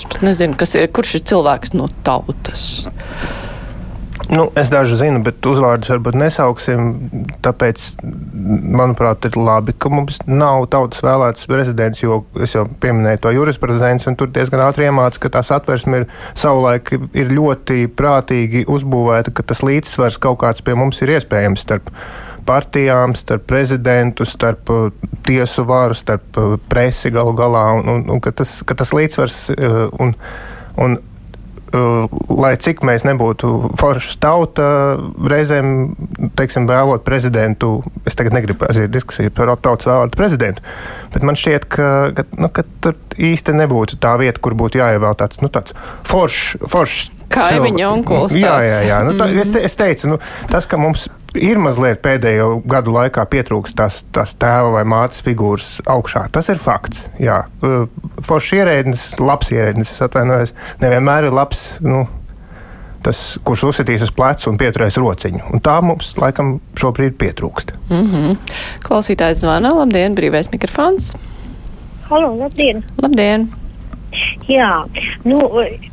es 0.00 0.08
pat 0.08 0.24
nezinu, 0.24 0.56
ir, 0.56 0.90
kurš 0.96 1.18
ir 1.20 1.24
cilvēks 1.30 1.76
no 1.76 1.90
tautas. 2.06 2.66
Nu, 4.30 4.44
es 4.54 4.68
dažu 4.70 4.94
zinu, 4.94 5.22
bet 5.26 5.42
uzvārdus 5.48 5.90
varbūt 5.90 6.14
nesauksim. 6.20 6.90
Tāpēc, 7.42 7.86
manuprāt, 8.78 9.26
ir 9.26 9.38
labi, 9.40 9.74
ka 9.74 9.90
mums 9.90 10.20
nav 10.28 10.68
tautas 10.70 11.02
vēlēts 11.02 11.48
prezidents, 11.50 12.02
jo 12.04 12.20
es 12.38 12.54
jau 12.54 12.62
pieminēju 12.84 13.22
to 13.24 13.32
jurisprudenci, 13.34 14.06
un 14.12 14.18
tur 14.20 14.30
diezgan 14.30 14.62
ātri 14.68 14.86
iemācīts, 14.86 15.22
ka 15.24 15.32
tā 15.34 15.42
satversme 15.46 16.02
ir 16.02 16.08
savulaik 16.38 16.92
ir 16.94 17.34
ļoti 17.34 17.88
prātīgi 17.98 18.68
uzbūvēta, 18.70 19.34
ka 19.34 19.46
tas 19.50 19.64
līdzsvars 19.66 20.20
kaut 20.22 20.38
kāds 20.44 20.62
pie 20.62 20.78
mums 20.78 21.02
ir 21.02 21.16
iespējams 21.16 21.66
starp 21.66 21.90
partijām, 22.50 23.14
starp 23.18 23.46
prezidentu, 23.50 24.26
starp 24.26 24.74
uh, 24.74 24.88
tiesu 25.26 25.64
varu, 25.68 25.94
starp 25.98 26.40
uh, 26.40 26.56
presi 26.70 27.14
galu 27.14 27.36
galā, 27.38 27.68
un, 27.78 27.94
un, 27.94 28.08
un 28.16 28.24
ka, 28.24 28.34
tas, 28.42 28.58
ka 28.66 28.76
tas 28.82 28.94
līdzsvars 28.96 29.44
uh, 29.54 29.86
un, 30.02 30.16
un 30.80 30.98
lai 31.70 32.54
cik 32.58 32.82
mēs 32.86 33.04
nebūtu 33.06 33.50
forša 33.78 34.16
tauta, 34.22 34.64
reizēm, 35.30 35.92
teiksim, 36.38 36.66
vēlot 36.66 37.04
prezidentu, 37.06 37.76
es 38.08 38.18
tagad 38.18 38.34
negribu 38.34 38.66
aiziet 38.66 38.90
diskusiju 38.90 39.30
par 39.34 39.52
tautas 39.62 39.86
vēlētu 39.86 40.18
prezidentu, 40.18 40.64
bet 41.14 41.26
man 41.26 41.38
šķiet, 41.38 41.68
ka, 41.70 41.86
ka, 42.16 42.26
nu, 42.40 42.50
ka 42.54 42.66
tur 42.82 42.98
īsti 43.14 43.54
nebūtu 43.60 44.00
tā 44.02 44.16
vieta, 44.20 44.42
kur 44.42 44.58
būtu 44.58 44.82
jāievēl 44.82 45.14
tāds, 45.20 45.38
nu, 45.44 45.50
tāds 45.52 45.76
foršs, 46.10 46.58
foršs 46.66 47.10
Kaimiņa 47.30 47.88
onkulis. 47.90 48.36
Jā, 48.38 48.56
jā, 48.66 48.78
jā. 48.88 49.00
Nu, 49.06 49.14
tā, 49.18 49.28
es, 49.42 49.52
te, 49.54 49.62
es 49.66 49.76
teicu, 49.78 50.14
nu, 50.14 50.18
tas, 50.50 50.66
ka 50.70 50.78
mums 50.80 51.06
ir 51.38 51.60
mazliet 51.62 52.02
pēdējo 52.02 52.60
gadu 52.68 52.94
laikā 52.96 53.24
pietrūkst 53.30 53.76
tās, 53.78 54.00
tās 54.14 54.34
tēva 54.40 54.72
vai 54.78 54.84
mātes 54.88 55.22
figūras 55.26 55.78
augšā, 55.90 56.26
tas 56.34 56.50
ir 56.50 56.60
fakts. 56.62 57.06
Jā, 57.22 57.44
foršs 58.26 58.56
ierēdnis, 58.58 59.04
labs 59.22 59.52
ierēdnis, 59.54 59.92
es 59.94 60.02
atvainojos, 60.06 60.54
nevienmēr 60.82 61.30
ir 61.30 61.36
labs. 61.36 61.68
Nu, 61.84 62.06
tas, 63.06 63.22
kurš 63.46 63.68
uzsitīs 63.70 64.04
uz 64.04 64.12
pleca 64.14 64.50
un 64.50 64.58
pieturēs 64.60 64.98
rociņu. 65.00 65.46
Un 65.54 65.64
tā 65.64 65.78
mums 65.84 66.12
laikam 66.20 66.58
šobrīd 66.78 67.16
pietrūkst. 67.20 67.72
Mm 67.88 68.06
-hmm. 68.10 68.36
Klausītājs 68.84 69.44
zvana, 69.44 69.72
labdien, 69.78 70.14
brīvais 70.18 70.50
mikrofons. 70.52 71.14
Halo, 72.10 72.34
labdien! 72.36 72.84
Labdien! 72.98 73.48
Jā, 74.50 74.70
nu, 75.22 75.38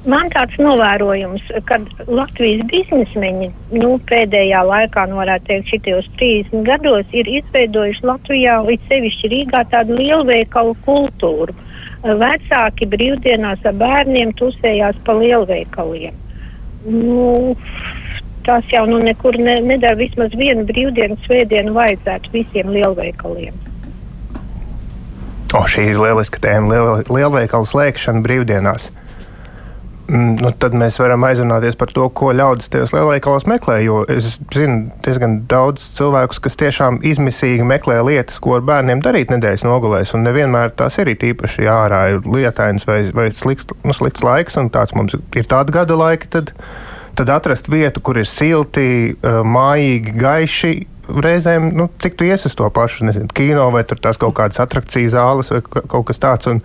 man 0.10 0.32
tāds 0.34 0.56
novērojums, 0.62 1.44
ka 1.70 1.78
Latvijas 2.08 2.64
biznesmeņi 2.72 3.50
nu, 3.78 3.92
pēdējā 4.10 4.64
laikā, 4.66 5.06
nu, 5.12 5.20
varētu 5.22 5.50
teikt, 5.52 5.70
šitajos 5.74 6.10
30 6.22 6.66
gados 6.66 7.14
ir 7.14 7.30
izveidojuši 7.38 8.08
Latvijā, 8.10 8.58
līdz 8.66 8.90
sevišķi 8.90 9.32
Rīgā, 9.36 9.64
tādu 9.74 10.00
lielveikalu 10.00 10.74
kultūru. 10.88 11.56
Vecāki 12.08 12.90
brīvdienās 12.90 13.66
ar 13.68 13.78
bērniem 13.78 14.34
tusējās 14.40 14.98
pa 15.06 15.18
lielveikaliem. 15.18 16.18
Nu, 16.88 17.56
tas 18.48 18.68
jau 18.72 18.86
nu 18.90 19.02
nekur 19.04 19.38
ne, 19.38 19.60
nedara 19.62 20.00
vismaz 20.00 20.34
vienu 20.40 20.66
brīvdienu, 20.70 21.20
svētdienu 21.26 21.74
vajadzētu 21.78 22.34
visiem 22.34 22.72
lielveikaliem. 22.74 23.67
O, 25.56 25.64
šī 25.64 25.92
ir 25.94 26.00
lieliska 26.02 26.42
tēma. 26.44 26.74
Liel, 26.74 27.04
lielveikalu 27.08 27.68
slēgšana 27.70 28.24
brīvdienās. 28.26 28.90
Mm, 28.92 29.06
Nu, 30.08 30.54
tad 30.56 30.72
mēs 30.78 30.96
varam 31.02 31.26
aizrunāties 31.28 31.76
par 31.76 31.92
to, 31.92 32.06
ko 32.16 32.30
ļaudis 32.36 32.70
tajos 32.72 32.94
lielveikalos 32.96 33.44
meklē. 33.50 33.82
Jo 33.84 34.02
es 34.12 34.38
zinu 34.56 34.94
diezgan 35.04 35.42
daudz 35.52 35.84
cilvēkus, 35.98 36.40
kas 36.44 36.56
tiešām 36.60 37.02
izmisīgi 37.08 37.66
meklē 37.68 38.00
lietas, 38.08 38.40
ko 38.44 38.56
ar 38.56 38.64
bērniem 38.68 39.04
darīt 39.04 39.34
nedēļas 39.34 39.66
nogalēs. 39.68 40.14
Un 40.16 40.24
nevienmēr 40.28 40.72
tās 40.80 40.96
ir 41.04 41.12
īpaši 41.12 41.68
ārā 41.72 42.02
ir 42.14 42.22
lietains 42.24 42.88
vai, 42.88 43.02
vai 43.16 43.30
slikts, 43.36 43.68
nu, 43.84 43.96
slikts 43.96 44.24
laiks, 44.24 44.56
un 44.62 44.72
tāds 44.72 44.96
mums 44.96 45.16
ir 45.16 45.52
tāda 45.52 45.76
gada 45.82 46.00
laika. 46.00 46.32
Tad, 46.38 46.54
tad 47.20 47.34
atrast 47.34 47.68
vietu, 47.68 48.00
kur 48.00 48.20
ir 48.22 48.32
silti, 48.32 49.12
eh, 49.12 49.42
mājīgi, 49.44 50.16
gaiši. 50.24 50.74
Reizēm, 51.08 51.70
nu, 51.78 51.88
cik 52.04 52.18
tu 52.20 52.26
ies 52.28 52.44
uz 52.50 52.56
to 52.58 52.68
pašu, 52.74 53.06
nezinu, 53.08 53.30
kino 53.34 53.70
vai 53.72 53.84
tur 53.88 54.00
tās 54.04 54.20
kaut 54.20 54.34
kādas 54.36 54.60
attrakcijas 54.60 55.14
zāles 55.16 55.52
vai 55.54 55.62
ka- 55.64 55.86
kaut 55.88 56.08
kas 56.10 56.20
tāds. 56.20 56.50
Un, 56.52 56.60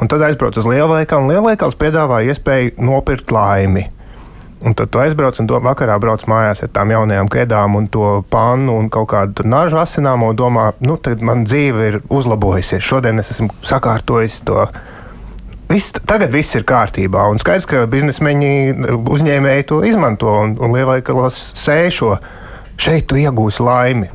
un 0.00 0.10
tad 0.10 0.22
aizbrauc 0.22 0.56
uz 0.60 0.68
lielveikalu, 0.68 1.24
un 1.26 1.32
lielveikals 1.34 1.74
piedāvā 1.80 2.20
iespēju 2.30 2.76
nopirkt 2.78 3.34
laimi. 3.34 3.88
Un 4.62 4.76
tad 4.78 4.92
tu 4.94 5.00
aizbrauc 5.02 5.40
un 5.42 5.48
to 5.50 5.58
vakarā 5.58 5.96
brauc 5.98 6.22
mājās 6.30 6.60
ar 6.62 6.70
tām 6.70 6.92
jaunajām 6.94 7.26
kēdām 7.34 7.74
un 7.80 7.88
to 7.90 8.10
pannu 8.30 8.76
un 8.78 8.86
kaut 8.94 9.08
kādu 9.10 9.42
nažu 9.42 9.80
asināmo 9.82 10.28
domā, 10.38 10.68
nu, 10.86 10.94
tad 11.02 11.18
man 11.26 11.42
dzīve 11.48 11.88
ir 11.88 11.98
uzlabojusies. 12.06 12.78
Šodien 12.86 13.18
es 13.18 13.32
esmu 13.34 13.50
sakārtojis 13.66 14.38
to. 14.46 14.68
Viss, 15.72 15.90
tagad 16.06 16.30
viss 16.30 16.54
ir 16.54 16.62
kārtībā. 16.68 17.24
Un 17.32 17.42
skaidrs, 17.42 17.66
ka 17.66 17.82
biznesmeņi, 17.90 18.52
uzņēmēji 19.16 19.66
to 19.72 19.80
izmanto 19.88 20.30
un, 20.44 20.54
un 20.62 20.74
lielveikalos 20.76 21.40
sēžo. 21.58 22.18
Šeit 22.82 23.06
tu 23.10 23.18
iegūsi 23.20 23.62
laimi. 23.62 24.10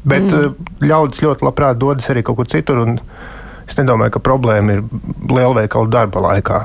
Bet 0.00 0.26
mm. 0.32 0.70
ļaudis 0.82 1.22
ļoti 1.22 1.46
labprāt 1.46 1.78
dodas 1.78 2.08
arī 2.10 2.24
kaut 2.26 2.40
kur 2.40 2.48
citur. 2.50 2.80
un 2.82 2.98
Es 3.70 3.78
nedomāju, 3.78 4.16
ka 4.16 4.24
problēma 4.26 4.74
ir 4.74 4.84
lielveikalu 5.30 5.90
darba 5.92 6.24
laikā. 6.24 6.64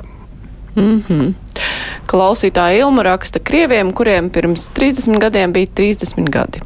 Klausītāja 2.10 2.82
Ilma 2.84 3.06
raksta 3.06 3.40
Krieviem, 3.40 3.92
kuriem 3.96 4.28
pirms 4.34 4.66
30 4.76 5.22
gadiem 5.22 5.54
bija 5.56 5.70
30 5.78 6.28
gadi. 6.34 6.62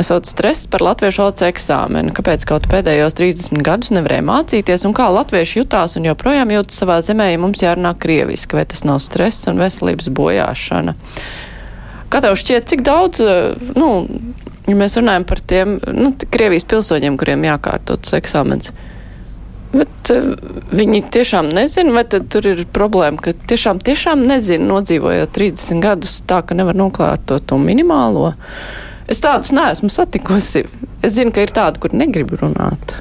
Esot 0.00 0.26
stress 0.26 0.66
par 0.70 0.82
latviešu 0.84 1.22
valodas 1.22 1.46
eksāmenu, 1.46 2.14
kāpēc 2.16 2.48
kaut 2.48 2.66
pēdējos 2.72 3.16
30 3.20 3.62
gadus 3.64 3.92
nevarēja 3.94 4.26
mācīties 4.26 4.86
un 4.88 4.96
kā 4.96 5.06
latvieši 5.14 5.60
jutās 5.60 5.96
un 6.00 6.08
joprojām 6.08 6.52
jūtas 6.56 6.80
savā 6.82 6.98
zemē, 7.04 7.30
ja 7.34 7.40
mums 7.44 7.62
jārunā 7.62 7.94
krieviski, 8.00 8.58
vai 8.58 8.66
tas 8.70 8.84
nav 8.88 9.00
stress 9.04 9.48
un 9.52 9.60
veselības 9.62 10.10
bojāšana. 10.16 10.96
Kā 12.14 12.22
tev 12.22 12.38
šķiet, 12.38 12.70
cik 12.70 12.86
daudz, 12.86 13.20
eh, 13.26 13.70
nu, 13.74 13.90
ja 14.68 14.78
mēs 14.78 14.94
runājam 15.00 15.26
par 15.26 15.42
tiem, 15.42 15.78
nu, 15.90 16.14
Krievijas 16.30 16.66
pilsoņiem, 16.70 17.18
kuriem 17.18 17.42
jākārtot 17.48 18.12
eksāmens, 18.14 18.70
Bet 19.74 20.10
uh, 20.14 20.34
viņi 20.74 21.00
tiešām 21.14 21.48
nezina, 21.54 21.94
vai 21.96 22.04
tur 22.06 22.46
ir 22.46 22.62
problēma, 22.74 23.18
ka 23.18 23.32
tiešām, 23.34 23.80
tiešām 23.82 24.22
nezina, 24.28 24.68
nodzīvojot 24.70 25.32
30 25.34 25.82
gadus 25.82 26.20
tā, 26.28 26.42
ka 26.46 26.54
nevar 26.54 26.78
noklāt 26.78 27.24
to, 27.26 27.40
to 27.42 27.58
minimālo. 27.58 28.32
Es 29.10 29.20
tādus 29.24 29.50
neesmu 29.52 29.90
satikusi. 29.92 30.64
Es 31.04 31.16
zinu, 31.18 31.34
ka 31.34 31.42
ir 31.44 31.52
tādi, 31.54 31.82
kur 31.82 31.96
negrib 31.96 32.36
runāt. 32.38 32.94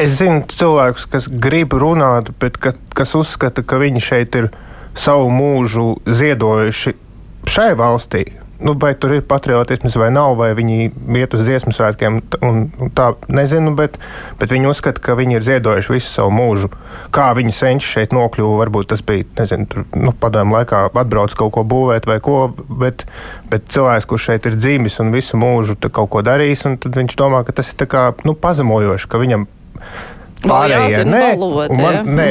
Es 0.00 0.16
zinu 0.18 0.42
cilvēkus, 0.50 1.04
kas 1.12 1.28
grib 1.28 1.76
runāt, 1.78 2.32
bet 2.40 2.56
ka, 2.58 2.72
kas 2.96 3.12
uzskata, 3.18 3.62
ka 3.62 3.78
viņi 3.82 4.02
šeit 4.02 4.40
ir 4.40 4.50
savu 4.98 5.28
mūžu 5.30 5.98
ziedojuši 6.08 6.96
šai 7.50 7.74
valstī. 7.78 8.24
Nu, 8.64 8.72
vai 8.78 8.94
tur 8.94 9.10
ir 9.12 9.24
patriotisms 9.26 9.96
vai 9.98 10.12
nav, 10.14 10.36
vai 10.38 10.52
viņi 10.54 10.86
iet 11.18 11.32
uz 11.34 11.42
dziesmu 11.42 11.72
svētkiem, 11.74 12.20
tā 12.96 13.08
nezinu, 13.26 13.72
bet, 13.76 13.98
bet 14.38 14.54
viņi 14.54 14.70
uzskata, 14.70 15.02
ka 15.02 15.16
viņi 15.18 15.36
ir 15.36 15.44
ziedojuši 15.44 15.92
visu 15.92 16.12
savu 16.12 16.30
mūžu. 16.32 16.70
Kā 17.12 17.26
viņi 17.36 17.52
senči 17.52 17.90
šeit 17.96 18.14
nokļuva, 18.14 18.60
varbūt 18.62 18.92
tas 18.94 19.02
bija, 19.04 19.26
nezinu, 19.40 19.66
tur, 19.68 19.84
nu, 19.98 20.14
padomju 20.22 20.54
laikā 20.60 20.84
atbrauc 20.94 21.34
kaut 21.34 21.52
ko 21.58 21.66
būvēt 21.74 22.06
vai 22.08 22.20
ko, 22.24 22.38
bet, 22.70 23.04
bet 23.50 23.66
cilvēks, 23.74 24.08
kurš 24.08 24.30
šeit 24.30 24.48
ir 24.48 24.56
dzimis 24.56 25.00
un 25.02 25.10
visu 25.12 25.40
mūžu 25.40 25.76
kaut 25.90 26.12
ko 26.14 26.22
darījis, 26.24 26.64
tad 26.86 27.02
viņš 27.02 27.18
domā, 27.20 27.42
ka 27.44 27.58
tas 27.58 27.74
ir 27.74 27.90
kā, 27.90 28.12
nu, 28.24 28.38
pazemojoši, 28.38 29.10
ka 29.10 29.20
viņam 29.20 29.48
Vēl 30.44 30.74
jāzina 30.74 31.20
valoda, 31.34 31.76
man, 31.78 32.00
ja? 32.00 32.02
nē, 32.20 32.26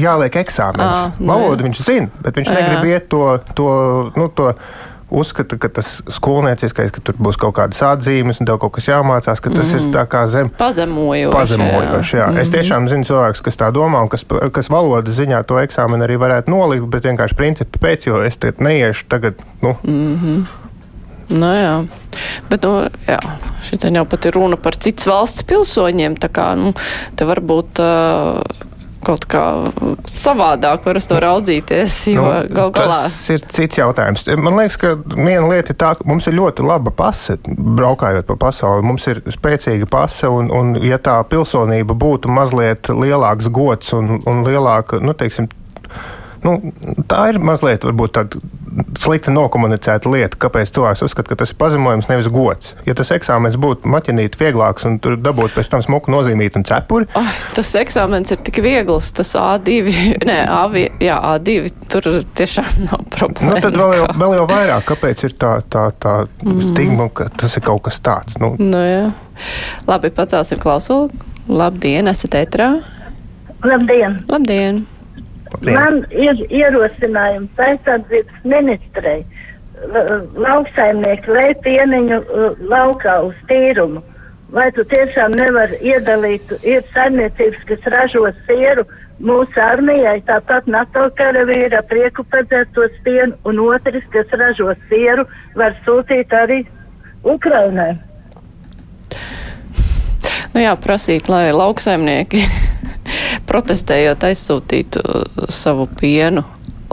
jāliek 0.00 0.40
eksāmenis. 0.44 1.20
Valodu 1.20 1.62
jā. 1.62 1.68
viņš 1.68 1.84
zina, 1.84 2.24
bet 2.24 2.40
viņš 2.40 2.50
Jā. 2.50 2.56
negrib 2.58 2.90
iet 2.90 3.06
to, 3.12 3.22
to, 3.56 3.70
nu, 4.18 4.28
to 4.34 4.52
uzskata, 5.14 5.58
ka 5.60 5.68
tas 5.68 6.00
skolnieciskais, 6.10 6.90
ka 6.94 7.02
tur 7.04 7.18
būs 7.22 7.38
kaut 7.40 7.54
kādas 7.58 7.80
atzīmes 7.86 8.40
un 8.42 8.48
tev 8.48 8.58
kaut 8.62 8.74
kas 8.76 8.88
jāmācās, 8.88 9.42
ka 9.42 9.52
tas 9.52 9.70
mm. 9.70 9.76
ir 9.78 9.94
tā 9.94 10.04
kā 10.10 10.24
zem. 10.30 10.50
Pazemojoši. 10.58 11.30
Pazemojoši, 11.34 12.18
jā. 12.18 12.28
Mhm. 12.32 12.42
Es 12.42 12.50
tiešām 12.54 12.88
zinu 12.90 13.06
cilvēkus, 13.08 13.44
kas 13.44 13.60
tā 13.60 13.70
domā 13.74 14.02
un 14.04 14.10
kas, 14.12 14.26
kas 14.26 14.72
valodas 14.72 15.18
ziņā 15.20 15.44
to 15.48 15.60
eksāmenu 15.62 16.06
arī 16.08 16.18
varētu 16.20 16.52
nolikt, 16.54 16.88
bet 16.90 17.06
vienkārši 17.10 17.38
principi 17.38 17.82
pēc, 17.84 18.08
jo 18.10 18.24
es 18.26 18.40
te 18.40 18.54
neiešu 18.58 19.08
tagad, 19.12 19.40
nu, 19.62 19.76
Nu, 21.32 21.48
jā, 21.56 21.74
bet 22.50 22.66
nu, 22.66 22.84
jā, 23.08 23.18
šitien 23.64 23.96
jau 24.00 24.04
pat 24.08 24.28
ir 24.28 24.36
runa 24.36 24.58
par 24.60 24.76
citas 24.76 25.08
valsts 25.08 25.46
pilsoņiem. 25.48 26.18
Tā 26.20 26.30
kā 26.32 26.50
nu, 26.58 26.74
te 27.16 27.28
varbūt 27.28 27.80
uh, 27.80 28.70
kaut 29.04 29.26
kā 29.30 29.42
savādāk 30.08 30.86
var 30.88 30.98
uz 30.98 31.06
to 31.08 31.18
raudzīties, 31.22 31.96
jo 32.12 32.24
nu, 32.24 32.54
gal 32.54 32.72
galā. 32.74 33.00
Tas 33.06 33.18
ir 33.34 33.44
cits 33.52 33.80
jautājums. 33.80 34.24
Man 34.40 34.58
liekas, 34.58 34.78
ka 34.80 34.94
viena 35.14 35.46
lieta 35.50 35.74
ir 35.74 35.78
tā, 35.80 35.92
ka 35.98 36.06
mums 36.08 36.28
ir 36.30 36.36
ļoti 36.38 36.64
laba 36.66 36.92
pase, 36.94 37.36
braukājot 37.44 38.28
pa 38.30 38.38
pasauli. 38.46 38.86
Mums 38.86 39.06
ir 39.12 39.22
spēcīga 39.34 39.88
pase, 39.90 40.30
un, 40.32 40.50
un 40.54 40.74
ja 40.84 41.00
tā 41.02 41.18
pilsonība 41.30 41.96
būtu 41.98 42.32
mazliet 42.32 42.90
lielāks 42.92 43.50
gods 43.54 43.94
un, 43.96 44.18
un 44.30 44.44
lielāka, 44.46 45.00
nu, 45.04 45.16
teiksim, 45.18 45.50
nu, 46.44 46.58
tā 47.10 47.28
ir 47.32 47.40
mazliet 47.44 47.86
varbūt 47.88 48.16
tāda 48.18 48.44
slikti 48.98 49.32
nokomunicēta 49.34 50.10
lieta, 50.10 50.38
kāpēc 50.40 50.72
cilvēks 50.74 51.04
uzskata, 51.06 51.30
ka 51.32 51.40
tas 51.42 51.52
ir 51.52 51.58
pazemojums, 51.60 52.08
nevis 52.10 52.28
gods. 52.32 52.74
Ja 52.88 52.96
tas 52.98 53.12
eksāmenis 53.14 53.58
būtu 53.60 53.90
maķinīt 53.90 54.38
vieglāks 54.40 54.86
un 54.88 54.98
tur 55.02 55.16
dabūt 55.20 55.56
pēc 55.56 55.70
tam 55.72 55.84
smuku 55.84 56.12
nozīmīt 56.14 56.58
un 56.58 56.66
cepuri, 56.68 57.08
Oh, 57.14 57.34
tas 57.54 57.70
eksāmenis 57.78 58.34
ir 58.34 58.40
tik 58.46 58.58
viegls, 58.64 59.10
tas 59.14 59.34
A2, 59.38 59.76
nē, 60.26 60.38
A1, 60.50 60.98
jā, 61.04 61.18
A2, 61.34 61.56
tur 61.92 62.08
tiešām 62.38 62.88
nav 62.88 63.04
problēma. 63.16 63.58
Nu, 63.58 63.62
tad 63.66 63.78
vēl 63.78 63.94
jau, 64.00 64.08
vēl 64.24 64.38
jau 64.40 64.48
vairāk, 64.50 64.88
kāpēc 64.90 65.26
ir 65.28 65.36
tā, 65.38 65.52
tā, 65.70 65.84
tā 66.00 66.16
mm. 66.42 66.64
stigma, 66.72 67.08
ka 67.14 67.28
tas 67.44 67.54
ir 67.58 67.66
kaut 67.66 67.84
kas 67.86 68.00
tāds. 68.04 68.38
Nu, 68.42 68.54
Nu, 68.58 68.80
jā. 68.80 69.04
Labi, 69.88 70.10
pacelsim 70.14 70.60
klausuli. 70.62 71.12
Labdien, 71.50 72.08
esat 72.08 72.38
ētrā. 72.38 72.68
Labdien! 73.64 74.18
Labdien! 74.30 74.84
Labdien. 75.54 75.78
Man 75.78 76.00
ir 76.10 76.40
ierosinājums 76.50 77.60
aizsardzības 77.66 78.42
ministrei. 78.44 79.22
La- 79.92 80.22
Lauksaimnieki 80.46 81.30
lej 81.30 81.54
pieniņu 81.64 82.18
laukā 82.70 83.20
uz 83.28 83.38
tīrumu. 83.48 84.02
Vai 84.54 84.68
tu 84.72 84.84
tiešām 84.86 85.32
nevari 85.34 85.80
iedalīt, 85.82 86.52
ir 86.62 86.84
saimniecības, 86.94 87.64
kas 87.66 87.86
ražo 87.90 88.28
sieru 88.46 88.84
mūsu 89.18 89.58
armijai, 89.62 90.20
tāpat 90.28 90.66
NATO 90.70 91.08
karavīra 91.18 91.82
prieku 91.90 92.22
padzētos 92.30 92.94
pienu, 93.06 93.34
un 93.44 93.58
otrs, 93.64 94.04
kas 94.14 94.30
ražo 94.38 94.74
sieru, 94.90 95.24
var 95.58 95.74
sūtīt 95.86 96.30
arī 96.34 96.60
Ukrainai. 97.24 97.96
Nu 100.54 100.62
jā, 100.62 100.76
prasīt, 100.78 101.26
lai 101.28 101.48
lauksaimnieki 101.50 102.44
protestējot 103.54 104.26
aizsūtītu 104.30 105.02
uh, 105.06 105.48
savu 105.52 105.86
pienu 106.00 106.44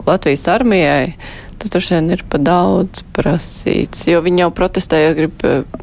Latvijas 0.06 0.48
armijai, 0.50 1.14
tas 1.58 1.70
droši 1.70 1.96
vien 1.98 2.10
ir 2.16 2.24
pa 2.30 2.40
daudz 2.42 3.04
prasīts, 3.14 4.06
jo 4.10 4.22
viņi 4.24 4.46
jau 4.46 4.50
protestējot 4.54 5.18
grib 5.18 5.44
uh, 5.46 5.82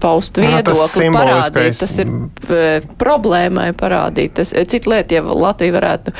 paust 0.00 0.38
Jā, 0.40 0.62
tas 0.64 0.78
viedokli, 0.78 1.04
simboliskais- 1.04 1.52
parādīt, 1.52 1.80
tas 1.82 1.96
ir 2.00 2.10
uh, 2.10 2.90
problēmai 3.00 3.68
parādīt. 3.78 4.34
Tas, 4.40 4.54
cita 4.72 4.94
lieta, 4.94 5.18
ja 5.18 5.24
Latvija 5.26 5.76
varētu, 5.76 6.14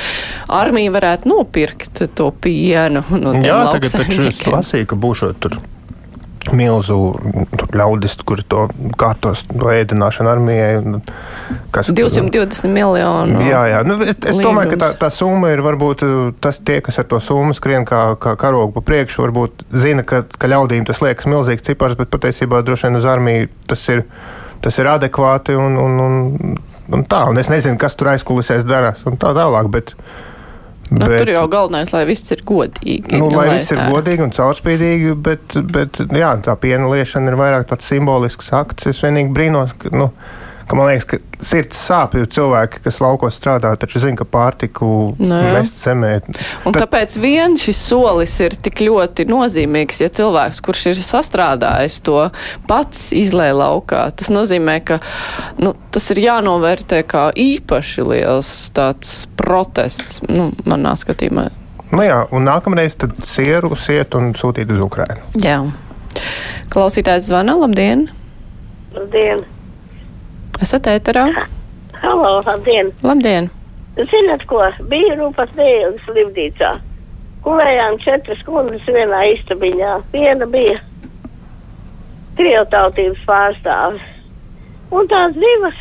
armija 0.60 0.94
varētu 0.98 1.30
nopirkt 1.30 2.02
to 2.18 2.30
pienu 2.44 3.04
no 3.16 3.36
tiem 3.38 3.50
Jā, 3.50 3.60
tagad 3.72 3.98
taču 4.02 4.28
es 4.28 4.42
lasīju, 4.46 4.90
ka 4.90 5.00
būšot 5.00 5.42
tur 5.42 5.60
milzu 6.56 6.96
ļaudis, 7.76 8.16
kuri 8.26 8.44
to 8.48 8.64
kārtos 9.00 9.42
to 9.48 9.68
ēdināšanu 9.72 10.30
armijai. 10.32 11.00
Kas, 11.74 11.90
220 11.92 12.72
miljonu. 12.72 13.42
Jā, 13.44 13.62
jā. 13.70 13.82
Nu, 13.86 13.98
es, 14.04 14.16
es 14.16 14.40
domāju, 14.40 14.72
ka 14.72 14.80
tā, 14.80 14.90
tā 15.04 15.10
summa 15.14 15.52
ir 15.52 15.62
varbūt 15.64 16.04
uh, 16.06 16.14
tas, 16.42 16.58
tie, 16.64 16.80
kas 16.84 17.00
ar 17.02 17.08
to 17.10 17.20
summu 17.24 17.54
skrien 17.56 17.84
kā, 17.88 18.02
kā 18.20 18.34
karogu 18.40 18.72
pa 18.78 18.84
priekšu, 18.90 19.24
varbūt 19.26 19.66
zina, 19.84 20.06
ka, 20.06 20.22
ka 20.40 20.50
ļaudīm 20.50 20.88
tas 20.88 21.02
liekas 21.04 21.28
milzīgs 21.30 21.66
cipars, 21.66 21.98
bet 22.00 22.12
patiesībā 22.12 22.64
droši 22.64 22.88
vien 22.88 23.00
uz 23.00 23.08
armiju 23.10 23.52
tas 23.70 23.84
ir, 23.92 24.06
tas 24.64 24.80
ir 24.80 24.90
adekvāti 24.90 25.58
un, 25.58 25.76
un, 25.80 26.02
un, 26.06 26.58
un 26.90 27.06
tā. 27.10 27.26
Un 27.30 27.38
es 27.42 27.52
nezinu, 27.52 27.78
kas 27.80 27.98
tur 28.00 28.14
aizkulisēs 28.14 28.66
darās 28.68 29.04
un 29.08 29.20
tā 29.20 29.34
tālāk. 29.36 29.70
Bet, 29.76 29.94
Nu, 30.90 31.06
tur 31.06 31.30
jau 31.30 31.44
galvenais, 31.50 31.92
lai 31.94 32.04
viss 32.08 32.32
ir 32.34 32.40
godīgi. 32.46 33.14
Nu, 33.18 33.28
lai 33.30 33.48
viss 33.54 33.70
ir 33.70 33.78
tā- 33.78 33.88
godīgi 33.92 34.24
un 34.26 34.32
caurspīdīgi, 34.34 35.14
bet, 35.22 35.54
bet 35.70 36.00
jā, 36.10 36.32
tā 36.42 36.56
piena 36.58 36.88
liešana 36.90 37.30
ir 37.30 37.36
vairāk 37.38 37.68
tāds 37.70 37.86
simbolisks 37.86 38.50
akts. 38.58 38.88
Es 38.90 39.02
vienīgi 39.04 39.30
brīnos, 39.36 39.76
ka, 39.78 39.92
nu, 39.94 40.10
ka 40.70 40.76
man 40.78 40.86
liekas, 40.86 41.06
ka 41.10 41.18
sirds 41.42 41.78
sāp, 41.82 42.14
jo 42.14 42.28
cilvēki, 42.30 42.78
kas 42.84 43.00
laukos 43.02 43.34
strādā, 43.34 43.72
taču 43.80 43.98
zina, 44.02 44.14
ka 44.20 44.26
pārtiku 44.28 44.90
Nu 45.18 45.34
jā. 45.34 45.50
mest 45.56 45.80
zemē. 45.82 46.12
Un 46.68 46.76
tāpēc 46.76 47.16
vien 47.18 47.56
šis 47.58 47.80
solis 47.88 48.36
ir 48.44 48.54
tik 48.54 48.84
ļoti 48.86 49.26
nozīmīgs, 49.26 49.98
ja 50.04 50.10
cilvēks, 50.20 50.62
kurš 50.62 50.84
ir 50.92 51.02
sastrādājis 51.02 51.98
to 52.06 52.22
pats 52.70 53.08
izlē 53.16 53.50
laukā. 53.56 54.06
Tas 54.14 54.30
nozīmē, 54.30 54.78
ka 54.86 55.00
nu, 55.58 55.74
tas 55.90 56.06
ir 56.14 56.22
jānovērtē 56.28 57.02
kā 57.10 57.26
īpaši 57.34 58.06
liels 58.06 58.54
tāds 58.76 59.24
protests, 59.40 60.20
nu, 60.30 60.52
manā 60.70 60.94
skatījumā. 61.00 61.50
Nu 61.90 62.06
jā, 62.06 62.22
un 62.30 62.46
nākamreiz 62.46 62.94
tad 63.00 63.18
sieru 63.26 63.74
siet 63.74 64.14
un 64.14 64.36
sūtīt 64.38 64.70
uz 64.70 64.84
Ukrainu. 64.86 65.32
Jā. 65.42 65.64
Klausītājs 66.70 67.26
zvana, 67.26 67.58
labdien! 67.58 68.06
Labdien! 68.94 69.42
Esat 70.60 70.90
ēterā? 70.92 71.22
Halo, 72.02 72.30
labdien! 72.44 72.90
Labdien! 73.00 73.46
Zināt, 73.96 74.42
ko? 74.48 74.60
Bija 74.90 75.14
rūpas 75.16 75.48
dēļas 75.56 76.10
Livdīcā. 76.12 76.74
Kulējām 77.46 77.96
četras 78.04 78.42
kundas 78.44 78.84
vienā 78.84 79.22
istabiņā. 79.30 79.94
Viena 80.12 80.48
bija 80.52 80.76
krievtautības 82.36 83.24
pārstāvis. 83.30 84.04
Un 84.92 85.08
tās 85.08 85.32
divas 85.38 85.80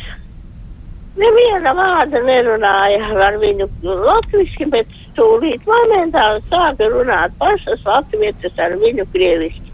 neviena 1.20 1.76
vārda 1.76 2.24
nerunāja 2.24 3.12
ar 3.28 3.36
viņu 3.42 3.68
latviski, 3.84 4.70
bet 4.72 4.88
stūlīt 5.10 5.68
momentāli 5.68 6.40
sāka 6.48 6.88
runāt 6.88 7.36
pašas 7.42 7.84
latvietas 7.84 8.56
ar 8.56 8.80
viņu 8.80 9.04
krieviski. 9.12 9.69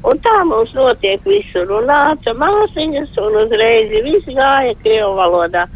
Un 0.00 0.20
tā 0.24 0.36
mums 0.48 0.70
notiek 0.72 1.24
visu 1.28 1.66
runāca 1.68 2.32
māsiņas 2.40 3.18
un 3.20 3.36
uzreiz 3.42 3.90
viss 4.06 4.30
gāja 4.32 4.72
krievu 4.80 5.12
valodā. 5.18 5.66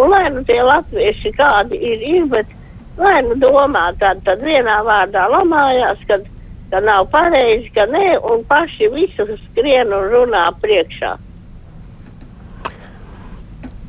Un 0.00 0.12
lai 0.12 0.24
nu 0.32 0.44
tie 0.48 0.62
latvieši 0.64 1.32
kādi 1.36 1.76
ir, 1.76 2.00
ir, 2.04 2.24
bet 2.32 2.48
lai 2.96 3.20
nu 3.26 3.36
domā 3.40 3.90
tad, 4.00 4.22
tad 4.24 4.40
vienā 4.44 4.78
vārdā 4.86 5.26
lamājās, 5.32 6.00
kad, 6.08 6.24
ka 6.72 6.80
nav 6.84 7.10
pareizi, 7.12 7.68
ka 7.76 7.84
nē, 7.92 8.16
un 8.24 8.44
paši 8.48 8.88
visu 8.92 9.28
skrien 9.44 9.92
un 9.92 10.08
runā 10.12 10.48
priekšā. 10.62 11.14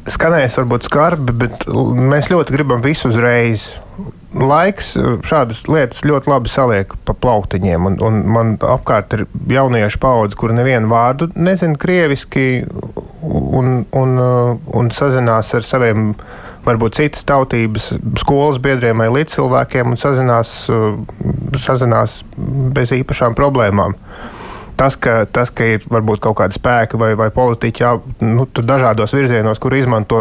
Skanēs 0.07 0.55
varbūt 0.55 0.87
skarbi, 0.87 1.35
bet 1.35 1.67
mēs 1.67 2.31
ļoti 2.31 2.55
gribam 2.55 2.83
visu 2.83 3.11
uzreiz. 3.11 3.69
Laiks 4.35 4.91
uh, 4.99 5.15
šādas 5.23 5.63
lietas 5.71 6.03
ļoti 6.03 6.27
labi 6.27 6.51
saliek 6.51 6.91
pa 7.07 7.15
plauktiņiem, 7.15 7.85
un, 7.87 7.95
un 8.03 8.17
man 8.27 8.55
apkārt 8.59 9.15
ir 9.15 9.23
jauniešu 9.51 10.01
paudze, 10.03 10.35
kur 10.39 10.51
nevienu 10.55 10.91
vārdu 10.91 11.29
nezina 11.35 11.79
krieviski, 11.79 12.65
un, 13.23 13.85
un, 13.95 14.17
uh, 14.19 14.51
un 14.75 14.91
sazinās 14.91 15.53
ar 15.55 15.63
saviem, 15.63 16.11
varbūt 16.67 16.99
citas 16.99 17.23
tautības 17.27 17.93
skolas 18.19 18.59
biedriem 18.59 18.99
vai 18.99 19.07
līdzcilvēkiem, 19.15 19.95
un 19.95 20.01
sazinās, 20.01 20.57
uh, 20.75 20.99
sazinās 21.55 22.19
bez 22.75 22.91
īpašām 22.99 23.37
problēmām. 23.37 23.95
Tas 24.77 24.93
ka, 25.01 25.23
tas, 25.33 25.49
ka 25.49 25.65
ir 25.73 25.85
varbūt 25.89 26.21
kaut 26.21 26.37
kāda 26.37 26.53
spēka 26.53 26.99
vai, 27.01 27.11
vai 27.17 27.31
politiķi 27.33 27.81
jā, 27.81 27.95
nu, 28.21 28.45
dažādos 28.45 29.15
virzienos, 29.15 29.57
kur 29.57 29.73
izmanto 29.73 30.19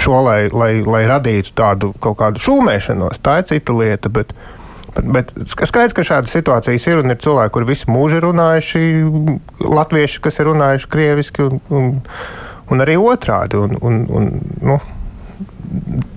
šo, 0.00 0.22
lai, 0.24 0.38
lai, 0.48 0.70
lai 0.80 1.02
radītu 1.10 1.52
tādu 1.56 1.90
kaut 2.00 2.16
kādu 2.22 2.40
šūmēšanos, 2.40 3.20
tā 3.20 3.42
ir 3.42 3.50
cita 3.50 3.76
lieta. 3.76 4.12
Bet, 4.16 4.32
bet, 4.96 5.04
bet 5.18 5.34
skaidrs, 5.52 5.92
ka 5.92 6.06
šādas 6.08 6.32
situācijas 6.32 6.88
ir 6.88 7.02
un 7.02 7.12
ir 7.12 7.20
cilvēki, 7.20 7.52
kuri 7.52 7.70
visu 7.74 7.92
mūžu 7.92 8.16
ir 8.16 8.28
runājuši 8.30 8.82
latvieši, 9.60 10.24
kas 10.24 10.40
ir 10.40 10.48
runājuši 10.54 10.92
krieviski, 10.96 11.44
un, 11.50 11.60
un, 11.68 11.92
un 12.72 12.86
arī 12.86 12.96
otrādi. 12.96 13.60
Un, 13.60 13.76
un, 13.84 14.02
un, 14.08 14.32
nu, 14.64 14.80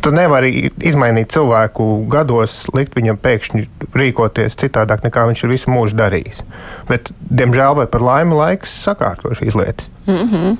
Tu 0.03 0.12
nevari 0.13 0.69
izmainīt 0.85 1.33
cilvēku 1.33 1.85
gados, 2.12 2.62
likt 2.75 2.95
viņam 2.97 3.17
pēkšņi 3.21 3.63
rīkoties 3.97 4.57
citādāk, 4.62 5.03
nekā 5.05 5.25
viņš 5.29 5.43
ir 5.43 5.53
visu 5.53 5.73
mūžu 5.73 5.97
darījis. 5.99 6.43
Bet, 6.89 7.12
diemžēl, 7.29 7.75
vai 7.81 7.88
par 7.91 8.05
laimi, 8.05 8.38
laiks 8.38 8.73
sakārto 8.85 9.33
šīs 9.35 9.57
lietas. 9.57 9.89
Mm 10.07 10.29
-hmm. 10.29 10.57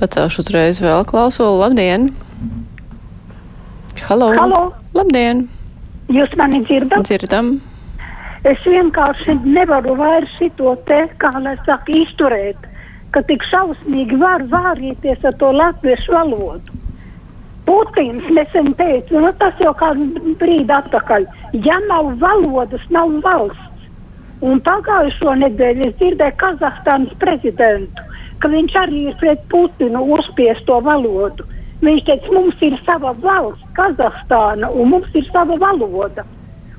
Pacēlšu 0.00 0.42
uzreiz 0.42 0.80
vēl 0.82 1.04
klausulu. 1.04 1.58
Labdien! 1.60 2.10
Halo! 4.08 4.32
Halo! 4.38 4.62
Labdien! 4.94 5.46
Jūs 6.12 6.34
mani 6.36 6.60
dzirdat? 6.66 7.06
Dzirdam! 7.08 7.60
Es 8.44 8.60
vienkārši 8.68 9.38
nevaru 9.44 9.94
vairs 9.96 10.32
šito 10.38 10.74
te, 10.88 11.06
kā 11.22 11.30
lai 11.40 11.54
saka, 11.64 11.94
izturēt, 11.96 12.66
ka 13.14 13.22
tik 13.24 13.46
šausmīgi 13.48 14.18
var 14.20 14.44
vārīties 14.50 15.24
ar 15.24 15.38
to 15.40 15.52
latviešu 15.54 16.12
valodu. 16.12 16.73
Putins 17.64 18.24
nesen 18.36 18.74
teica, 18.76 19.20
nu 19.20 19.30
tas 19.40 19.60
jau 19.62 19.72
kādu 19.78 20.34
brīdi 20.40 20.72
atpakaļ, 20.74 21.24
ja 21.64 21.78
nav 21.88 22.10
valodas, 22.20 22.82
nav 22.92 23.14
valsts. 23.24 23.70
Un 24.44 24.60
pagājušo 24.66 25.32
nedēļu 25.40 25.86
es 25.88 25.94
dzirdēju 26.00 26.36
Kazahstānas 26.42 27.14
prezidentu, 27.22 28.04
ka 28.42 28.50
viņš 28.52 28.76
arī 28.82 29.04
ir 29.08 29.16
pret 29.22 29.44
Putinu 29.48 30.02
uzspiest 30.18 30.66
to 30.68 30.76
valodu. 30.84 31.46
Viņš 31.84 32.04
teica, 32.08 32.32
mums 32.36 32.60
ir 32.64 32.76
sava 32.84 33.14
valsts, 33.24 33.64
Kazahstāna, 33.78 34.68
un 34.68 34.92
mums 34.92 35.16
ir 35.16 35.24
sava 35.32 35.56
valoda. 35.60 36.26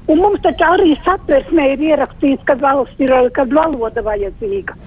Un 0.05 0.21
mums 0.21 0.43
taču 0.45 0.67
arī 0.67 0.93
satversmē 1.05 1.71
ir 1.73 1.87
ierakstīts, 1.87 2.45
ka 2.45 2.53
valsts 2.61 3.01
ir, 3.01 3.15
kad 3.33 3.53
valoda 3.53 4.03
vajadzīga. 4.05 4.77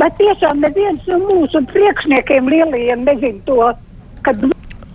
Bet 0.00 0.16
tiešām 0.18 0.62
neviens 0.64 1.06
no 1.10 1.20
mūsu 1.28 1.62
priekšniekiem 1.70 2.50
lielajiem 2.50 3.06
nezin 3.06 3.38
to, 3.46 3.60
kad 4.26 4.42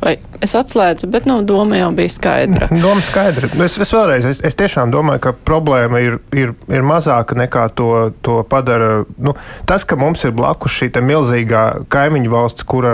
Vai 0.06 0.20
es 0.46 0.54
atslēdzu, 0.54 1.08
bet 1.10 1.26
nu, 1.26 1.40
doma 1.48 1.80
jau 1.80 1.90
bija 1.98 2.12
skaidra. 2.14 2.70
Doma 2.86 3.02
skaidra. 3.06 3.50
Nu, 3.56 3.66
Es, 3.66 3.78
es 3.82 3.94
vēlreiz, 3.96 4.28
es, 4.30 4.42
es 4.46 4.58
tiešām 4.60 4.92
domāju, 4.94 5.24
ka 5.24 5.34
problēma 5.48 6.02
ir, 6.04 6.20
ir, 6.38 6.54
ir 6.70 6.86
mazāka 6.86 7.38
nekā 7.40 7.66
to, 7.78 7.90
to 8.26 8.38
padara. 8.50 9.04
Nu, 9.18 9.34
tas, 9.66 9.88
ka 9.88 9.98
mums 9.98 10.22
ir 10.28 10.36
blakus 10.38 10.78
šī 10.78 10.92
milzīgā 11.02 11.64
kaimiņu 11.90 12.32
valsts, 12.32 12.68
kura, 12.70 12.94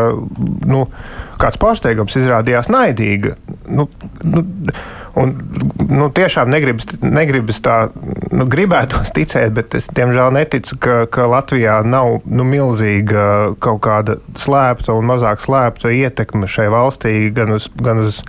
nu, 0.71 0.85
kāds 1.41 1.59
pārsteigums 1.59 2.15
izrādījās 2.21 2.71
naidīga. 2.71 3.35
Nu, 3.67 3.89
nu, 4.23 4.45
Un, 5.19 5.33
nu, 5.89 6.07
tiešām 6.15 6.47
negribas, 6.53 6.87
negribas 7.03 7.59
tā, 7.63 7.75
nu, 8.31 8.45
gribētos 8.51 9.11
ticēt, 9.17 9.51
bet 9.57 9.75
es 9.75 9.89
diemžēl 9.91 10.31
neticu, 10.37 10.77
ka, 10.79 10.95
ka 11.11 11.27
Latvijā 11.31 11.81
nav 11.83 12.21
nu, 12.25 12.47
milzīga 12.47 13.25
kaut 13.63 13.83
kāda 13.83 14.21
slēpta 14.39 14.95
un 14.95 15.11
mazāk 15.11 15.43
slēpta 15.43 15.91
ietekme 15.91 16.47
šai 16.47 16.71
valstī 16.71 17.15
gan 17.35 17.57
uz. 17.57 17.69
Gan 17.81 18.03
uz 18.05 18.21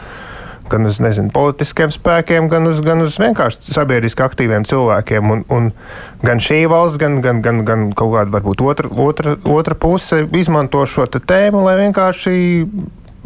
gan 0.73 0.87
uz 0.89 0.97
nezinu, 1.03 1.29
politiskiem 1.35 1.91
spēkiem, 1.93 2.47
gan 2.49 2.65
uz, 2.71 2.81
gan 2.85 3.03
uz 3.05 3.19
vienkārši 3.21 3.75
sabiedriski 3.75 4.25
aktīviem 4.25 4.65
cilvēkiem. 4.69 5.33
Un, 5.35 5.45
un 5.53 5.69
gan 6.25 6.41
šī 6.41 6.63
valsts, 6.71 6.97
gan, 7.03 7.19
gan, 7.25 7.43
gan, 7.45 7.61
gan 7.69 7.85
kaut 7.99 8.15
kāda 8.15 8.33
varbūt 8.33 8.65
otra, 8.65 8.89
otra, 9.05 9.37
otra 9.59 9.77
puse 9.77 10.23
izmanto 10.39 10.85
šo 10.89 11.09
tēmu, 11.13 11.65
lai 11.67 11.77
vienkārši 11.83 12.35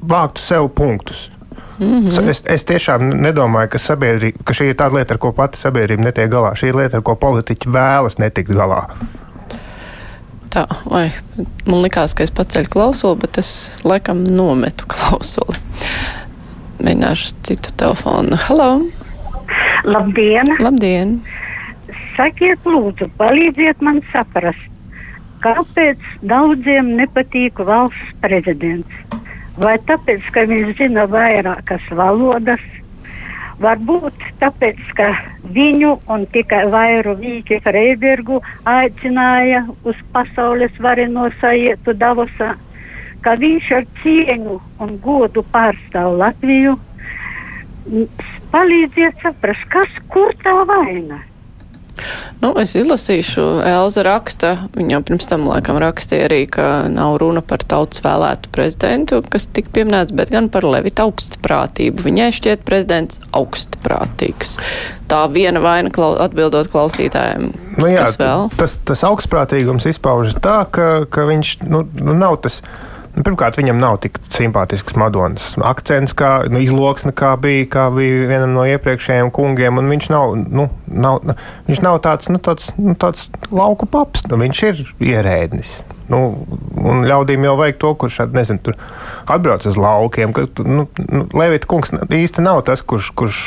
vāktu 0.02 0.42
sev 0.42 0.70
punktus. 0.74 1.28
Mm 1.78 2.08
-hmm. 2.08 2.28
es, 2.28 2.42
es 2.46 2.64
tiešām 2.64 3.10
nedomāju, 3.20 3.68
ka, 3.68 3.78
ka 4.44 4.52
šī 4.54 4.70
ir 4.70 4.76
tāda 4.76 4.96
lieta, 4.96 5.14
ar 5.14 5.18
ko 5.18 5.32
pati 5.32 5.58
sabiedrība 5.58 6.04
netiek 6.04 6.30
galā. 6.30 6.54
Šī 6.54 6.68
ir 6.68 6.76
lieta, 6.76 6.96
ar 6.96 7.02
ko 7.02 7.14
politiķi 7.14 7.68
vēlas 7.68 8.18
netikt 8.18 8.50
galā. 8.50 8.86
Tā, 10.50 10.66
vai 10.90 11.10
man 11.66 11.82
likās, 11.82 12.14
ka 12.14 12.22
es 12.24 12.30
paceļu 12.30 12.70
klausuli, 12.72 13.18
bet 13.20 13.38
es 13.38 13.72
laikam 13.84 14.24
nometu 14.24 14.86
klausuli. 14.88 15.58
Mēģināšu 16.80 17.34
citu 17.42 17.72
telefonu. 17.76 18.36
Halo! 18.48 18.80
Labdien! 19.84 20.46
Labdien! 20.58 21.20
Sakiet, 22.16 22.58
lūdzu, 22.64 23.10
palīdziet 23.18 23.82
man 23.84 24.00
saprast, 24.12 24.64
kāpēc 25.44 26.00
daudziem 26.24 26.94
nepatīk 26.96 27.60
valsts 27.60 28.16
prezidents. 28.24 28.88
Vai 29.56 29.78
tāpēc, 29.88 30.24
ka 30.34 30.44
viņš 30.50 30.74
zina 30.76 31.06
vairākas 31.08 31.84
valodas, 31.96 32.60
varbūt 33.62 34.26
tāpēc, 34.42 34.82
ka 34.98 35.06
viņu 35.56 35.94
un 36.12 36.26
tikai 36.34 36.66
vairu 36.72 37.14
Vīķi 37.20 37.62
Freibergu 37.64 38.42
aicināja 38.68 39.62
uz 39.88 40.02
pasaules 40.12 40.76
vareno 40.86 41.30
sajietu 41.40 41.94
Davosā, 41.96 42.50
ka 43.24 43.36
viņš 43.40 43.70
ar 43.78 43.86
cieņu 44.02 44.58
un 44.84 44.98
godu 45.06 45.44
pārstāv 45.54 46.18
Latviju. 46.20 46.76
Palīdziet 48.52 49.24
saprast, 49.24 49.64
kas 49.72 49.96
kur 50.12 50.36
tā 50.44 50.52
vaina? 50.68 51.22
Nu, 52.42 52.52
es 52.60 52.74
izlasīšu, 52.76 53.44
Elza 53.66 54.04
raksta, 54.06 54.52
viņa 54.76 55.00
pirms 55.08 55.28
tam 55.30 55.46
laikam 55.48 55.78
rakstīja 55.80 56.28
arī, 56.28 56.42
ka 56.52 56.86
nav 56.92 57.16
runa 57.22 57.42
par 57.44 57.64
tautas 57.66 58.02
vēlētu 58.04 58.52
prezidentu, 58.54 59.22
kas 59.32 59.48
tika 59.56 59.72
pieminēts, 59.78 60.14
bet 60.16 60.32
gan 60.34 60.50
par 60.52 60.66
Levita 60.68 61.06
augstprātību. 61.06 62.04
Viņai 62.06 62.30
šķiet 62.36 62.66
prezidents 62.68 63.22
augstprātīgs. 63.36 64.56
Tā 65.10 65.22
viena 65.32 65.62
vaina 65.62 65.92
klau, 65.94 66.14
atbildot 66.22 66.68
klausītājiem. 66.72 67.52
Nu 67.80 67.88
jā, 67.90 68.08
vēl? 68.18 68.50
tas, 68.60 68.78
tas 68.86 69.04
augstprātīgums 69.06 69.88
izpaužas 69.88 70.36
tā, 70.42 70.62
ka, 70.70 71.06
ka 71.10 71.26
viņš 71.28 71.56
nu, 71.66 71.84
nu, 72.00 72.16
nav 72.16 72.40
tas 72.44 72.60
pirmkārt, 73.24 73.56
viņam 73.58 73.80
nav 73.80 73.98
tik 74.04 74.18
simpātisks 74.32 74.96
Madonas 74.98 75.52
akcents, 75.64 76.14
kā 76.16 76.30
nu, 76.52 76.60
izloksne, 76.64 77.14
kā 77.16 77.34
bija, 77.40 77.66
kā 77.72 77.88
bija 77.94 78.28
vienam 78.30 78.54
no 78.56 78.66
iepriekšējiem 78.68 79.32
kungiem. 79.34 79.80
Viņš 79.92 80.08
nav, 80.12 80.36
nu, 80.36 80.68
nav, 80.86 81.20
viņš 81.68 81.82
nav 81.86 82.00
tāds, 82.04 82.30
nu, 82.32 82.40
tāds, 82.42 82.72
nu, 82.80 82.96
tāds 82.98 83.28
lauku 83.50 83.88
paps, 83.88 84.26
nu, 84.30 84.40
viņš 84.44 84.64
ir 84.68 84.82
ierēdnis. 85.12 85.78
Nu, 86.06 86.20
un 86.86 87.02
ļaudīm 87.02 87.42
jau 87.48 87.56
vajag 87.58 87.78
to, 87.82 87.88
kurš 87.98 88.20
nezinu, 88.30 88.74
atbrauc 89.26 89.64
uz 89.66 89.78
laukiem. 89.80 90.34
Ka, 90.36 90.44
nu, 90.62 90.84
nu, 91.02 91.24
Levita 91.34 91.66
kungs 91.70 91.90
īsti 91.90 92.44
nav 92.46 92.62
tas, 92.68 92.84
kurš, 92.86 93.10
kurš 93.18 93.40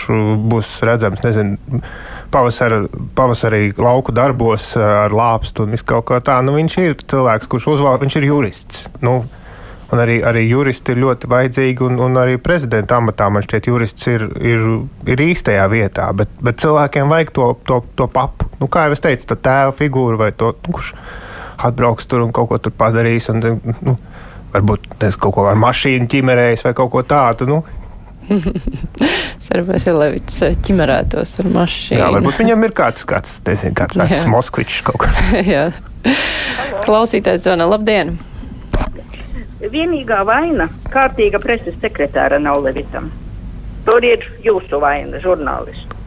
būs 0.52 0.74
redzams 0.88 1.24
nezinu, 1.24 1.80
pavasara, 2.34 2.82
pavasarī 3.16 3.70
lauku 3.80 4.12
darbos 4.16 4.74
ar 4.76 5.16
lāpstu 5.16 5.64
un 5.64 5.78
visu 5.78 5.88
kaut 5.88 6.10
ko 6.10 6.20
tādu. 6.20 6.50
Nu, 6.50 6.58
viņš 6.60 6.80
ir 6.84 6.98
cilvēks, 7.00 7.48
kurš 7.52 7.70
uzvalda, 7.78 8.04
viņš 8.04 8.20
ir 8.20 8.28
jurists. 8.28 8.90
Nu, 9.06 9.22
Un 9.90 10.02
arī, 10.04 10.20
arī 10.22 10.44
juristi 10.46 10.94
ir 10.94 11.00
ļoti 11.02 11.30
vajadzīgi, 11.32 11.86
un, 11.88 11.98
un 12.06 12.18
arī 12.22 12.38
prezidenta 12.42 13.00
amatā 13.00 13.26
man 13.34 13.42
šķiet, 13.46 13.70
jurists 13.72 14.10
ir, 14.12 14.28
ir, 14.38 14.68
ir 15.10 15.24
īstajā 15.26 15.66
vietā. 15.72 16.12
Bet, 16.14 16.36
bet 16.46 16.62
cilvēkiem 16.62 17.10
vajag 17.10 17.34
to, 17.34 17.48
to, 17.66 17.80
to 17.98 18.06
papu. 18.14 18.46
Nu, 18.60 18.70
kā 18.70 18.86
jau 18.86 18.94
es 18.94 19.02
teicu, 19.02 19.26
tā 19.32 19.40
tēva 19.50 19.74
figūra 19.74 20.20
vai 20.22 20.30
to, 20.38 20.52
nu, 20.68 20.76
kurš 20.78 20.94
atbrauks 21.66 22.06
tur 22.10 22.22
un 22.28 22.36
kaut 22.36 22.52
ko 22.52 22.62
tur 22.62 22.76
padarīs. 22.78 23.32
Un, 23.34 23.42
nu, 23.82 23.98
varbūt 24.54 25.08
es 25.10 25.18
kaut 25.18 25.34
ko 25.40 25.50
ar 25.50 25.58
mašīnu 25.60 26.10
ķimerējis 26.12 26.68
vai 26.68 26.76
kaut 26.78 26.94
ko 26.94 27.06
tādu. 27.08 27.50
Nu. 27.50 27.62
Ja 29.50 29.94
Levits 29.96 30.44
ķimerētos 30.66 31.32
ar 31.42 31.48
mašīnu. 31.50 31.98
Jā, 31.98 32.10
varbūt 32.14 32.42
viņam 32.44 32.66
ir 32.68 32.74
kāds, 32.78 33.02
kāds 33.10 33.40
nezinu, 33.48 33.74
kāds 33.80 33.98
vecs 33.98 34.28
Moskvičs 34.30 34.84
kaut 34.86 35.02
kur. 35.02 35.22
Jā. 35.56 35.72
Klausītājs 36.86 37.48
zvana. 37.48 37.66
Labdien! 37.72 38.20
Vienīgā 39.62 40.24
vaina 40.26 40.70
kārtīga 40.94 41.42
preses 41.44 41.76
sekretāra 41.82 42.40
nav 42.40 42.64
Levitam. 42.64 43.12
Tur 43.86 44.04
ir 44.06 44.26
jūsu 44.44 44.80
vaina, 44.82 45.20
žurnālisti. 45.24 45.98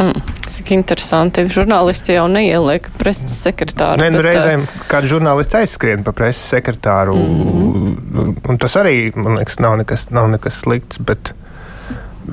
Mm, 0.00 0.20
cik 0.48 0.70
interesanti. 0.72 1.44
Žurnālisti 1.52 2.14
jau 2.16 2.24
neieliek 2.32 2.86
preses 3.00 3.34
sekretāru. 3.42 4.00
Nē, 4.00 4.08
nu 4.14 4.22
reizēm 4.24 4.64
kāds 4.88 5.10
žurnālists 5.12 5.58
aizskrien 5.58 6.04
pa 6.06 6.14
preses 6.16 6.46
sekretāru. 6.54 7.16
Mm 7.16 7.50
-hmm. 7.50 8.36
Un 8.48 8.58
tas 8.58 8.76
arī, 8.76 9.12
man 9.16 9.36
liekas, 9.36 9.58
nav 9.60 9.76
nekas, 9.76 10.10
nav 10.10 10.30
nekas 10.30 10.60
slikts. 10.60 10.98
Bet... 10.98 11.34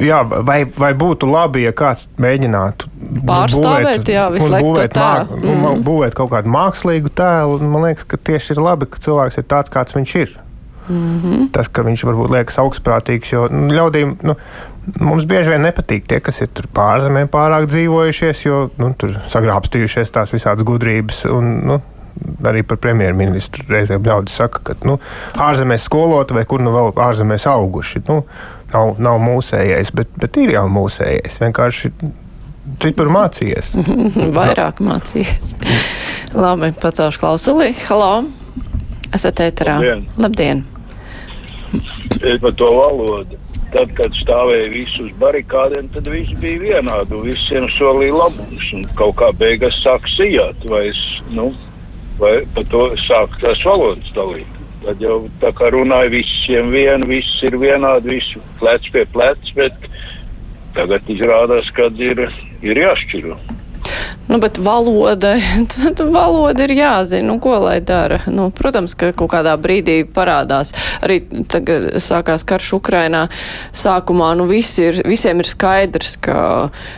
Jā, 0.04 0.22
vai, 0.46 0.60
vai 0.78 0.92
būtu 0.98 1.30
labi, 1.30 1.64
ja 1.66 1.74
kāds 1.76 2.06
mēģinātu 2.22 2.90
pārstāvēt, 3.28 3.88
būvēt, 3.88 4.12
jā, 4.14 4.26
visu 4.34 4.50
laiku 4.54 4.70
būvēt, 4.70 5.00
māk, 5.00 5.32
mm. 5.34 5.48
-hmm. 5.48 5.84
būvēt 5.88 6.18
kaut 6.18 6.32
kādu 6.34 6.54
mākslīgu 6.54 7.12
tēlu? 7.18 7.60
Man 7.64 7.88
liekas, 7.88 8.06
ka 8.10 8.20
tieši 8.30 8.54
ir 8.56 8.62
labi, 8.62 8.90
ka 8.92 9.02
cilvēks 9.04 9.42
ir 9.42 9.48
tāds, 9.50 9.74
kāds 9.74 9.98
viņš 9.98 10.16
ir. 10.22 10.38
Mm 10.88 11.20
-hmm. 11.24 11.52
Tas, 11.52 11.68
ka 11.68 11.84
viņš 11.84 12.06
varbūt 12.08 12.32
liekas 12.32 12.60
augstprātīgs, 12.64 13.34
jo 13.34 13.48
nu, 13.52 13.74
ļaudīm. 13.74 14.18
Nu, 14.24 14.38
Mums 15.00 15.26
bieži 15.28 15.50
vien 15.52 15.66
nepatīk 15.68 16.06
tie, 16.08 16.22
kas 16.24 16.40
ir 16.42 16.48
pārzemē 16.74 17.26
pārāk 17.28 17.66
dzīvojušies, 17.68 18.46
jo 18.46 18.70
nu, 18.78 18.94
tur 18.96 19.18
sagrābstījušies 19.28 20.14
tās 20.16 20.32
visādas 20.32 20.64
gudrības. 20.64 21.26
Un, 21.26 21.50
nu, 21.68 21.82
arī 22.48 22.64
par 22.64 22.80
premjerministru 22.82 23.66
reizēm 23.68 24.06
ļaudis 24.08 24.38
saka, 24.40 24.62
ka 24.64 24.76
nu, 24.88 24.98
ārzemēs 25.34 25.88
skolot 25.90 26.32
vai 26.32 26.46
kur 26.50 26.64
nu 26.64 26.72
vēl 26.72 26.94
ārzemēs 26.96 27.48
auguši. 27.52 28.04
Nu, 28.08 28.22
nav, 28.74 28.96
nav 29.00 29.20
mūsējais, 29.24 29.92
bet, 29.96 30.14
bet 30.20 30.40
ir 30.42 30.56
jau 30.56 30.66
mūsējais. 30.72 31.38
Vienkārši 31.44 31.92
citur 32.84 33.12
mācījies. 33.14 33.74
Vairāk 34.38 34.82
mācījies. 34.84 35.56
Labi, 36.46 36.74
pacelšu 36.82 37.24
klausuli. 37.24 37.74
Halo! 37.88 38.26
Esat 39.16 39.40
ēterā. 39.46 39.78
Labdien! 39.80 40.10
Labdien. 40.20 40.66
Es 42.22 42.40
par 42.42 42.54
to 42.54 42.72
valodu. 42.72 43.38
Tad, 43.74 43.92
kad 43.98 44.14
stāvēja 44.16 44.68
visi 44.72 45.02
uz 45.04 45.16
barikādiem, 45.20 45.90
tad 45.92 46.08
viss 46.12 46.36
bija 46.40 46.60
vienādi. 46.62 47.20
Visiem 47.26 47.68
solīja 47.76 48.16
labumus. 48.16 48.70
Kaut 49.00 49.18
kā 49.20 49.34
beigās 49.36 49.82
sāk 49.84 50.08
sijāt, 50.14 50.64
vai, 50.72 50.86
es, 50.94 51.02
nu, 51.36 51.50
vai 52.22 52.40
par 52.56 52.68
to 52.72 52.86
sāk 53.04 53.36
tās 53.44 53.60
valodas 53.68 54.08
dalīt. 54.16 54.54
Tad 54.84 55.02
jau 55.02 55.20
tā 55.42 55.52
kā 55.58 55.72
runāja 55.74 56.12
visiem 56.14 56.70
vienu, 56.72 57.10
viss 57.10 57.44
ir 57.48 57.58
vienādi, 57.60 58.20
visu 58.20 58.42
plec 58.60 58.86
pie 58.94 59.06
plec, 59.14 59.54
bet 59.58 59.88
tagad 60.78 61.10
izrādās, 61.10 61.72
ka 61.74 61.90
ir, 61.98 62.28
ir 62.62 62.84
jāšķiro. 62.86 63.40
Nu, 64.28 64.38
bet 64.44 64.58
valoda, 64.58 65.36
tad 65.74 66.02
valoda 66.12 66.66
ir 66.68 66.74
jāzina, 66.76 67.24
nu, 67.30 67.38
ko 67.40 67.56
lai 67.64 67.80
dara. 67.80 68.20
Nu, 68.28 68.50
protams, 68.52 68.96
ka 69.00 69.14
kaut 69.16 69.32
kādā 69.32 69.54
brīdī 69.62 70.02
parādās. 70.04 70.74
Arī 71.06 71.22
tagad 71.48 71.94
sākās 72.04 72.44
karš 72.48 72.74
Ukrainā. 72.82 73.28
Sākumā, 73.72 74.34
nu, 74.40 74.50
visi 74.50 74.90
ir, 74.90 75.02
visiem 75.08 75.40
ir 75.40 75.48
skaidrs, 75.48 76.18
ka 76.28 76.38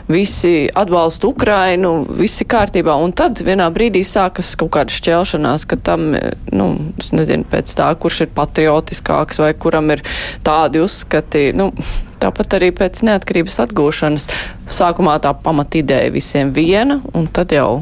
visi 0.09 0.71
atbalsta 0.73 1.29
Ukrainu, 1.29 1.93
viss 2.17 2.41
ir 2.41 2.49
kārtībā. 2.49 2.97
Un 2.97 3.13
tad 3.13 3.43
vienā 3.45 3.69
brīdī 3.73 4.01
sākas 4.07 4.55
kaut 4.59 4.73
kāda 4.79 4.97
šķelšanās, 4.97 5.69
ka 5.69 5.77
tam, 5.91 6.11
nu, 6.49 6.69
es 6.97 7.13
nezinu, 7.13 7.45
pēc 7.49 7.77
tā, 7.77 7.93
kurš 8.01 8.25
ir 8.25 8.33
patriotiskāks 8.33 9.41
vai 9.43 9.53
kuram 9.53 9.93
ir 9.93 10.01
tādi 10.45 10.81
uzskati. 10.81 11.51
Nu, 11.53 11.71
Tāpat 12.19 12.57
arī 12.57 12.71
pēc 12.75 13.03
neatkarības 13.07 13.59
atgūšanas 13.65 14.27
sākumā 14.75 15.17
tā 15.23 15.31
pamatīdēja 15.45 16.11
visiem 16.13 16.51
viena, 16.55 16.99
un 17.15 17.29
tad 17.31 17.55
jau 17.55 17.81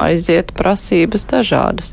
aiziet 0.00 0.54
prasības 0.56 1.26
dažādas. 1.28 1.92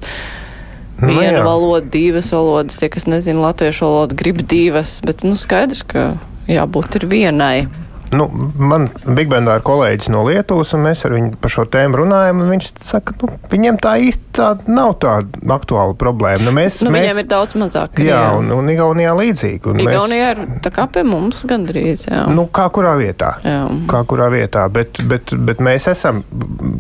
Nu, 1.00 1.14
Viena 1.14 1.40
jā. 1.40 1.44
valoda, 1.46 1.86
divas 1.88 2.32
valodas, 2.36 2.80
tie, 2.80 2.90
kas 2.92 3.08
nezina 3.08 3.40
latviešu 3.46 3.86
valodu, 3.88 4.18
grib 4.20 4.42
divas, 4.44 4.98
bet 5.06 5.24
nu, 5.24 5.38
skaidrs, 5.40 5.86
ka 5.88 6.10
jābūt 6.50 7.00
ir 7.00 7.06
vienai. 7.12 7.68
Nu, 8.16 8.26
man 8.58 8.88
Bigbendā 9.06 9.60
ir 9.60 9.64
kolēģis 9.66 10.10
no 10.14 10.24
Lietuvas, 10.26 10.72
un 10.74 10.82
mēs 10.88 11.04
ar 11.06 11.14
viņu 11.14 11.38
par 11.42 11.54
šo 11.54 11.66
tēmu 11.70 12.00
runājam. 12.02 12.42
Viņš 12.50 12.72
saka, 12.82 13.14
ka 13.14 13.28
nu, 13.28 13.38
viņiem 13.52 13.78
tā 13.84 13.96
īsti 14.08 14.34
tā 14.40 14.50
nav 14.70 14.96
tāda 15.04 15.42
aktuāla 15.56 15.94
problēma. 16.00 16.42
Nu, 16.48 16.54
mēs, 16.56 16.80
nu, 16.86 16.94
mēs, 16.94 17.06
viņiem 17.06 17.22
ir 17.22 17.30
daudz 17.30 17.58
mazāk. 17.60 18.02
Jā, 18.02 18.16
jā. 18.16 18.34
Un, 18.40 18.50
un 18.56 18.72
Igaunijā 18.74 19.14
līdzīgi. 19.20 19.62
Un 19.70 19.84
Igaunijā 19.86 20.32
mēs, 20.34 20.42
ir 20.50 20.64
tā 20.66 20.74
kā 20.74 20.88
pie 20.90 21.06
mums 21.06 21.44
gandrīz. 21.50 22.08
Jā. 22.10 22.26
Nu, 22.34 22.48
kā 22.54 22.66
kurā 22.74 22.96
vietā? 23.00 23.36
Jā. 23.46 23.62
Kā 23.92 24.02
kurā 24.10 24.32
vietā, 24.34 24.66
bet, 24.74 25.04
bet, 25.10 25.36
bet 25.50 25.62
mēs 25.66 25.90
esam, 25.94 26.24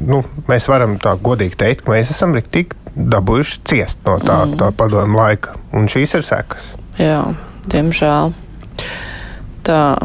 nu, 0.09 0.23
mēs 0.49 0.69
varam 0.71 0.97
tā 1.01 1.13
godīgi 1.21 1.59
teikt, 1.61 1.85
ka 1.85 1.93
mēs 1.93 2.13
esam 2.15 2.33
tik 2.49 2.73
dabūjuši 2.95 3.61
ciest 3.69 4.01
no 4.07 4.17
tā, 4.23 4.41
mm. 4.47 4.57
tā 4.59 4.71
padomu 4.77 5.21
laika. 5.21 5.53
Un 5.77 5.85
šīs 5.91 6.17
ir 6.17 6.25
sekas. 6.25 6.73
Jā, 6.99 7.21
diemžēl. 7.69 8.33
Tā. 9.69 9.99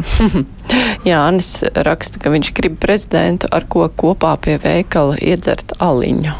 Jānis 1.09 1.63
raksta, 1.73 2.19
ka 2.21 2.29
viņš 2.33 2.51
grib 2.57 2.75
prezidentu, 2.81 3.49
ar 3.49 3.65
ko 3.69 3.87
kopā 3.89 4.35
pie 4.41 4.59
veikala 4.61 5.17
iedzert 5.17 5.73
aliņu. 5.81 6.35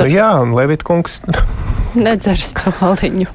Nu, 0.00 0.06
jā, 0.08 0.30
un 0.40 0.54
Levita 0.56 0.86
kungs 0.88 1.20
nedzers 2.06 2.54
to 2.56 2.72
aliņu. 2.80 3.28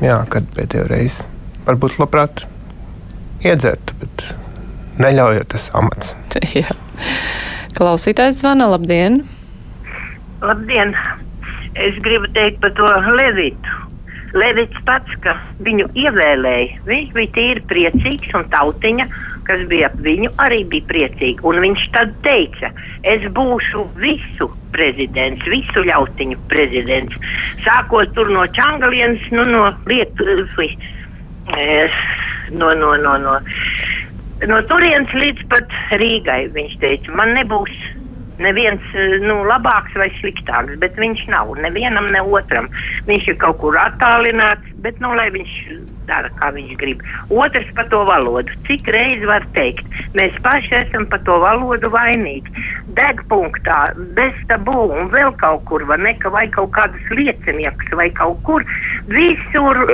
Jā, 0.00 0.22
kad 0.30 0.46
pēdējo 0.54 0.86
reizi 0.92 1.26
varbūt 1.66 1.98
labprāt 2.00 2.46
iedzertu, 3.44 3.98
bet 4.00 4.24
neļaujot 5.02 5.50
tas 5.50 5.68
amats. 5.76 6.14
Jā. 6.60 6.70
Klausītājs 7.76 8.40
zvana, 8.40 8.70
labdien! 8.70 9.22
Labdien! 10.44 10.94
Es 11.80 11.98
gribu 12.04 12.30
teikt 12.34 12.62
par 12.62 12.72
to 12.78 12.88
Levitu. 13.16 13.79
Levits 14.36 14.84
pats, 14.86 15.16
ka 15.24 15.34
viņu 15.66 15.88
ievēlēja, 15.98 16.80
viņš 16.86 17.12
bija 17.16 17.34
tīri 17.36 17.64
priecīgs 17.70 18.34
un 18.38 18.46
tautiņa 18.52 19.08
kas 19.50 19.66
bija 19.70 19.90
ap 19.90 19.98
viņu, 20.04 20.30
arī 20.44 20.62
bija 20.70 20.86
priecīgi. 20.90 21.42
Un 21.46 21.60
viņš 21.64 21.84
tad 21.96 22.12
teica, 22.26 22.70
es 23.08 23.26
būšu 23.34 23.84
visu 23.98 24.50
prezidents, 24.74 25.46
visu 25.50 25.84
ļautiņu 25.88 26.38
prezidents. 26.52 27.16
Sākot 27.64 28.14
tur 28.14 28.30
no 28.30 28.46
Čangalienas, 28.58 29.24
nu, 29.34 29.46
no 29.50 29.66
Lietuvas, 29.90 30.54
eh, 31.56 32.02
no, 32.54 32.72
no, 32.78 32.94
no, 33.02 33.16
no, 33.24 33.38
no 34.52 34.60
turienes 34.70 35.16
līdz 35.24 35.48
pat 35.50 35.78
Rīgai. 35.98 36.44
Viņš 36.54 36.78
teica, 36.84 37.16
man 37.18 37.34
nebūs 37.38 37.74
neviens 38.42 38.82
eh, 38.96 39.16
nu, 39.24 39.40
labāks 39.48 39.96
vai 40.00 40.10
sliktāks, 40.18 40.78
bet 40.82 40.98
viņš 41.00 41.26
nav 41.32 41.54
nevienam, 41.60 42.10
ne 42.14 42.22
otram. 42.24 42.70
Viņš 43.08 43.32
ir 43.32 43.40
kaut 43.42 43.60
kur 43.62 43.78
attālināts, 43.80 44.68
bet 44.84 45.00
nu, 45.04 45.12
lai 45.16 45.28
viņš 45.34 45.56
dara, 46.10 46.30
kā 46.40 46.50
viņš 46.54 46.74
grib. 46.80 47.02
Otrs 47.30 47.68
par 47.76 47.88
to 47.92 48.02
valodu. 48.08 48.54
Cik 48.66 48.88
reizi 48.94 49.28
var 49.30 49.46
teikt, 49.56 49.86
mēs 50.18 50.34
paši 50.44 50.74
esam 50.82 51.06
par 51.12 51.22
to 51.28 51.36
valodu 51.42 51.92
vainīgi. 51.92 52.66
Degpunktā, 52.98 53.82
bez 54.18 54.40
tabū 54.50 54.88
un 54.96 55.12
vēl 55.14 55.34
kaut 55.42 55.62
kur, 55.70 55.86
vai, 55.90 56.00
ne, 56.02 56.16
vai 56.34 56.46
kaut 56.56 56.72
kādas 56.76 57.14
lieciniekas 57.14 57.94
vai 57.98 58.10
kaut 58.16 58.42
kur 58.48 58.66
visur 59.10 59.86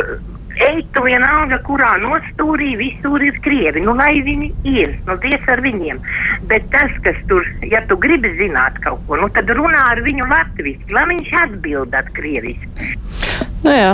Ej, 0.56 0.78
tu 0.94 1.02
vienalga, 1.04 1.58
kurā 1.66 1.90
nostūrī 2.00 2.70
visur 2.80 3.20
ir 3.20 3.36
krievi. 3.44 3.82
Nu, 3.84 3.92
lai 3.98 4.22
viņi 4.24 4.48
ir, 4.72 4.94
nu, 5.04 5.16
ties 5.20 5.44
ar 5.52 5.60
viņiem. 5.64 6.00
Bet 6.48 6.70
tas, 6.72 6.94
kas 7.04 7.18
tur, 7.28 7.44
ja 7.68 7.82
tu 7.90 7.98
gribi 8.00 8.32
zināt 8.38 8.78
kaut 8.84 9.02
ko, 9.08 9.18
nu, 9.20 9.28
tad 9.36 9.52
runā 9.52 9.82
ar 9.92 10.00
viņu 10.06 10.28
latviski, 10.30 10.96
lai 10.96 11.04
viņš 11.12 11.34
atbildētu 11.42 12.16
krieviski. 12.16 12.94
Nu 13.66 13.74
jā, 13.74 13.92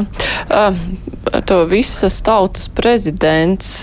to 1.50 1.62
visas 1.70 2.20
tautas 2.22 2.68
prezidents. 2.70 3.82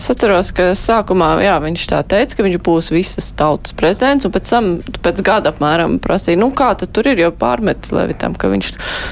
Es 0.00 0.06
atceros, 0.08 0.48
ka 0.56 0.70
sākumā 0.78 1.26
jā, 1.44 1.58
viņš 1.60 1.82
tā 1.90 1.98
teica, 2.08 2.38
ka 2.38 2.44
viņš 2.46 2.54
būs 2.64 2.86
visas 2.88 3.26
tautas 3.36 3.74
prezidents, 3.76 4.24
un 4.24 4.32
pēc 4.32 4.48
tam, 4.48 4.68
pēc 5.04 5.18
gada 5.26 5.50
apmēram 5.52 5.98
prasīja, 6.00 6.38
nu 6.40 6.48
kā 6.56 6.70
tad 6.80 6.94
tur 6.96 7.10
ir, 7.10 7.20
jo 7.20 7.28
pārmet 7.36 7.90
Levitam, 7.92 8.32
ka 8.32 8.48
viņš, 8.48 8.70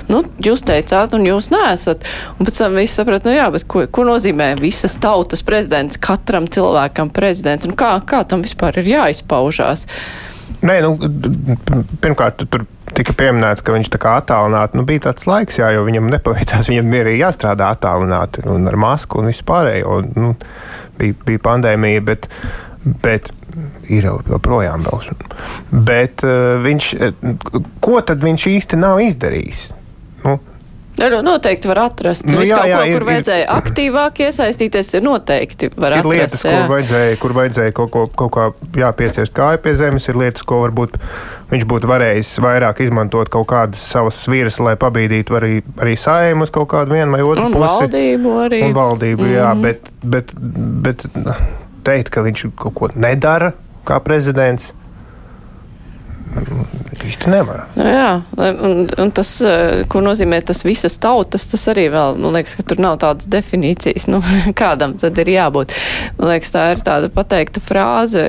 nu, 0.09 0.23
jūs 0.47 0.65
teicāt, 0.65 1.13
un 1.13 1.29
jūs 1.29 1.51
neesat. 1.53 2.09
Un 2.39 2.49
pēc 2.49 2.63
tam 2.63 2.81
viss 2.81 2.97
saprat, 2.97 3.29
nu 3.29 3.37
jā, 3.37 3.51
bet 3.53 3.69
ko, 3.69 3.85
ko 3.93 4.07
nozīmē 4.09 4.55
visas 4.63 4.97
tautas 5.03 5.45
prezidents, 5.45 6.01
katram 6.01 6.49
cilvēkam 6.49 7.13
prezidents, 7.13 7.69
un 7.69 7.77
kā, 7.77 7.93
kā 8.09 8.23
tam 8.25 8.47
vispār 8.47 8.81
ir 8.81 8.89
jāizpaužās? 8.95 9.85
Nē, 10.65 10.81
nu, 10.89 10.97
pirmkārt, 12.01 12.49
tur 12.49 12.65
tika 12.99 13.15
pieminēts, 13.19 13.63
ka 13.65 13.75
viņš 13.77 13.91
tā 13.95 14.01
kā 14.03 14.17
attālināti, 14.21 14.79
nu, 14.79 14.85
bija 14.89 15.07
tāds 15.09 15.29
laiks, 15.29 15.61
jā, 15.61 15.71
jo 15.77 15.85
viņam 15.87 16.11
nepaveicās, 16.13 16.69
viņam 16.73 16.95
ir 17.01 17.13
jāstrādā 17.17 17.73
attālināti 17.77 18.45
un 18.51 18.69
ar 18.71 18.79
masku 18.81 19.23
un 19.23 19.31
vispārējo. 19.31 20.01
Nu, 20.19 20.35
bija, 20.99 21.17
bija 21.27 21.45
pandēmija, 21.47 22.05
bet, 22.09 22.29
bet 23.05 23.33
ir 23.89 24.09
jau 24.11 24.19
joprojām 24.29 24.87
vēl. 24.87 25.11
Bet 25.73 26.25
uh, 26.27 26.59
viņš, 26.65 26.93
ko 27.85 28.03
tad 28.07 28.25
viņš 28.25 28.47
īsti 28.53 28.79
nav 28.81 29.03
izdarījis? 29.05 29.69
Nu, 30.25 30.39
Nu, 30.99 31.21
noteikti 31.23 31.69
var 31.69 31.79
atrast. 31.79 32.25
Nu, 32.27 32.39
Visu 32.41 32.53
jā, 32.53 32.57
kaut 32.59 32.69
jā, 32.69 32.77
ko, 32.79 32.85
ir- 32.85 32.93
kur 32.99 33.03
ir- 33.03 33.09
vajadzēja 33.09 33.47
aktīvāk 33.55 34.13
iesaistīties, 34.27 34.95
ir 34.95 35.03
noteikti 35.03 35.71
var 35.77 35.93
Ir 35.93 35.99
atrast. 35.99 36.13
lietas, 36.15 36.45
jā. 36.45 36.67
kur 36.67 36.75
vajadzēja, 36.77 37.19
kur 37.19 37.33
vajadzēja 37.33 37.73
kaut, 37.73 37.91
ko, 37.91 38.07
kaut 38.07 38.31
kā 38.33 38.53
jāpieciest 38.83 39.33
kāju 39.33 39.59
pie 39.63 39.75
zemes, 39.75 40.09
ir 40.09 40.15
lietas, 40.15 40.43
ko 40.43 40.63
varbūt 40.67 40.99
viņš 41.51 41.65
būtu 41.65 41.87
varējis 41.89 42.33
vairāk 42.45 42.81
izmantot 42.81 43.29
kaut 43.31 43.47
kādas 43.47 43.77
savas 43.79 44.15
sviras, 44.25 44.59
lai 44.61 44.75
pabīdītu 44.77 45.39
arī, 45.39 45.63
arī 45.79 45.95
saimu 45.97 46.43
uz 46.43 46.51
kaut 46.51 46.69
kādu 46.69 46.93
vienu 46.93 47.13
vai 47.13 47.23
otru 47.23 47.47
Un 47.47 47.53
pusi. 47.53 47.87
valdību 47.89 48.35
arī. 48.49 48.63
Un 48.65 48.75
valdību, 48.75 49.23
mm 49.23 49.29
-hmm. 49.29 49.37
jā, 49.39 49.53
Mhm. 49.55 49.63
bet, 49.63 49.81
bet, 50.03 50.33
bet 50.83 51.07
teikt, 51.85 52.11
ka 52.11 52.21
viņš 52.23 52.51
kaut 52.57 52.75
ko 52.75 52.89
nedara 52.95 53.53
kā 53.87 54.01
prezidents, 54.01 54.73
īsti 57.09 57.31
nevar. 57.33 57.65
Nu, 57.77 57.87
jā, 57.89 58.09
un, 58.37 58.83
un 59.01 59.13
tas, 59.15 59.31
eh, 59.45 59.85
ko 59.91 60.03
nozīmē 60.05 60.41
tas 60.45 60.65
visas 60.67 60.99
tautas, 61.01 61.47
tas 61.51 61.65
arī 61.73 61.89
vēl, 61.95 62.19
man 62.21 62.37
liekas, 62.39 62.57
ka 62.59 62.67
tur 62.73 62.83
nav 62.83 62.99
tādas 63.05 63.29
definīcijas, 63.31 64.09
nu, 64.13 64.21
kādam 64.61 64.97
tad 65.01 65.19
ir 65.23 65.33
jābūt. 65.37 65.75
Man 66.19 66.33
liekas, 66.35 66.53
tā 66.55 66.67
ir 66.75 66.85
tāda 66.85 67.11
pateikta 67.13 67.63
frāze. 67.65 68.25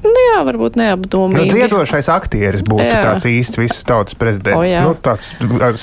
Nu, 0.00 0.14
jā, 0.16 0.38
varbūt 0.48 0.78
Nu, 0.80 0.84
neapdomīgi. 0.86 1.50
dziedošais 1.52 2.08
aktieris 2.08 2.62
būtu 2.64 2.86
Jā. 2.86 3.02
tāds 3.04 3.26
īsts 3.28 3.60
visas 3.60 3.84
tautas 3.84 4.16
prezidents. 4.16 4.56
O, 4.56 4.64
jā. 4.64 4.80
nu, 4.86 4.94
tāds, 4.96 5.34
ar 5.60 5.76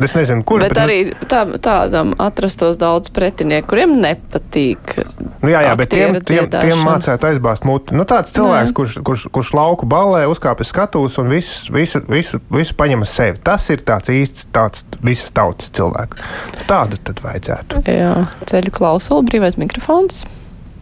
es 0.00 0.14
nezinu, 0.16 0.44
kurš. 0.46 0.64
Bet 0.68 0.78
arī 0.80 0.98
tā, 1.28 1.42
tādam 1.62 2.14
atrastos 2.22 2.78
daudz 2.80 3.12
pretinieku, 3.12 3.68
kuriem 3.72 3.94
nepatīk. 4.00 4.96
Nu, 5.42 5.50
jā, 5.52 5.62
jā, 5.66 5.72
bet 5.78 5.92
tiem, 5.92 6.18
tiem, 6.24 6.48
tiem 6.52 6.84
mācētu 6.86 7.28
aizbāzt 7.28 7.66
muti. 7.68 7.96
Nu, 7.98 8.06
tāds 8.08 8.34
cilvēks, 8.36 8.72
Jā. 8.72 8.76
kurš, 8.78 8.98
kurš, 9.04 9.26
kurš 9.34 9.54
lauku 9.58 9.88
ballē 9.90 10.24
uzkāpj 10.30 10.68
skatos 10.68 11.18
un 11.20 11.32
visu, 11.32 11.72
visu, 11.74 12.02
visu, 12.08 12.40
visu 12.52 12.76
paņem 12.78 13.04
uz 13.04 13.14
sevi. 13.14 13.40
Tas 13.44 13.68
ir 13.74 13.84
tāds 13.86 14.12
īsts, 14.12 14.46
tāds 14.54 14.86
visas 15.04 15.34
tautas 15.34 15.72
cilvēks. 15.74 16.22
Tādu 16.70 17.00
tad 17.04 17.24
vajadzētu. 17.24 17.82
Jā, 17.90 18.14
ceļu 18.48 18.72
klausuli, 18.74 19.28
brīvais 19.32 19.58
mikrofons. 19.60 20.22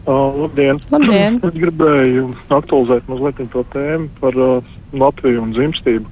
Uh, 0.01 0.33
labdien! 0.33 0.79
Labdien. 0.89 1.37
Es 1.45 1.57
gribēju 1.61 2.31
aktualizēt 2.49 3.09
mazliet 3.11 3.41
to 3.53 3.61
tēmu 3.73 4.09
par 4.21 4.37
uh, 4.37 4.77
Latviju 4.97 5.43
un 5.43 5.51
dzimstību. 5.53 6.09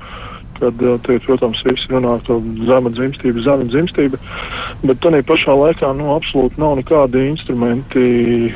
Kad 0.59 0.81
uh, 0.83 0.97
tie, 1.05 1.15
protams, 1.23 1.61
visi 1.63 1.87
runā 1.91 2.17
par 2.27 2.41
zema 2.67 2.91
dzimstību, 2.91 3.43
zema 3.45 3.67
dzimstība, 3.69 4.19
bet 4.83 4.99
tādā 5.03 5.21
pašā 5.27 5.55
laikā 5.55 5.93
nu, 5.95 6.09
absolūti 6.17 6.59
nav 6.59 6.75
nekādi 6.81 7.23
instrumenti, 7.29 8.03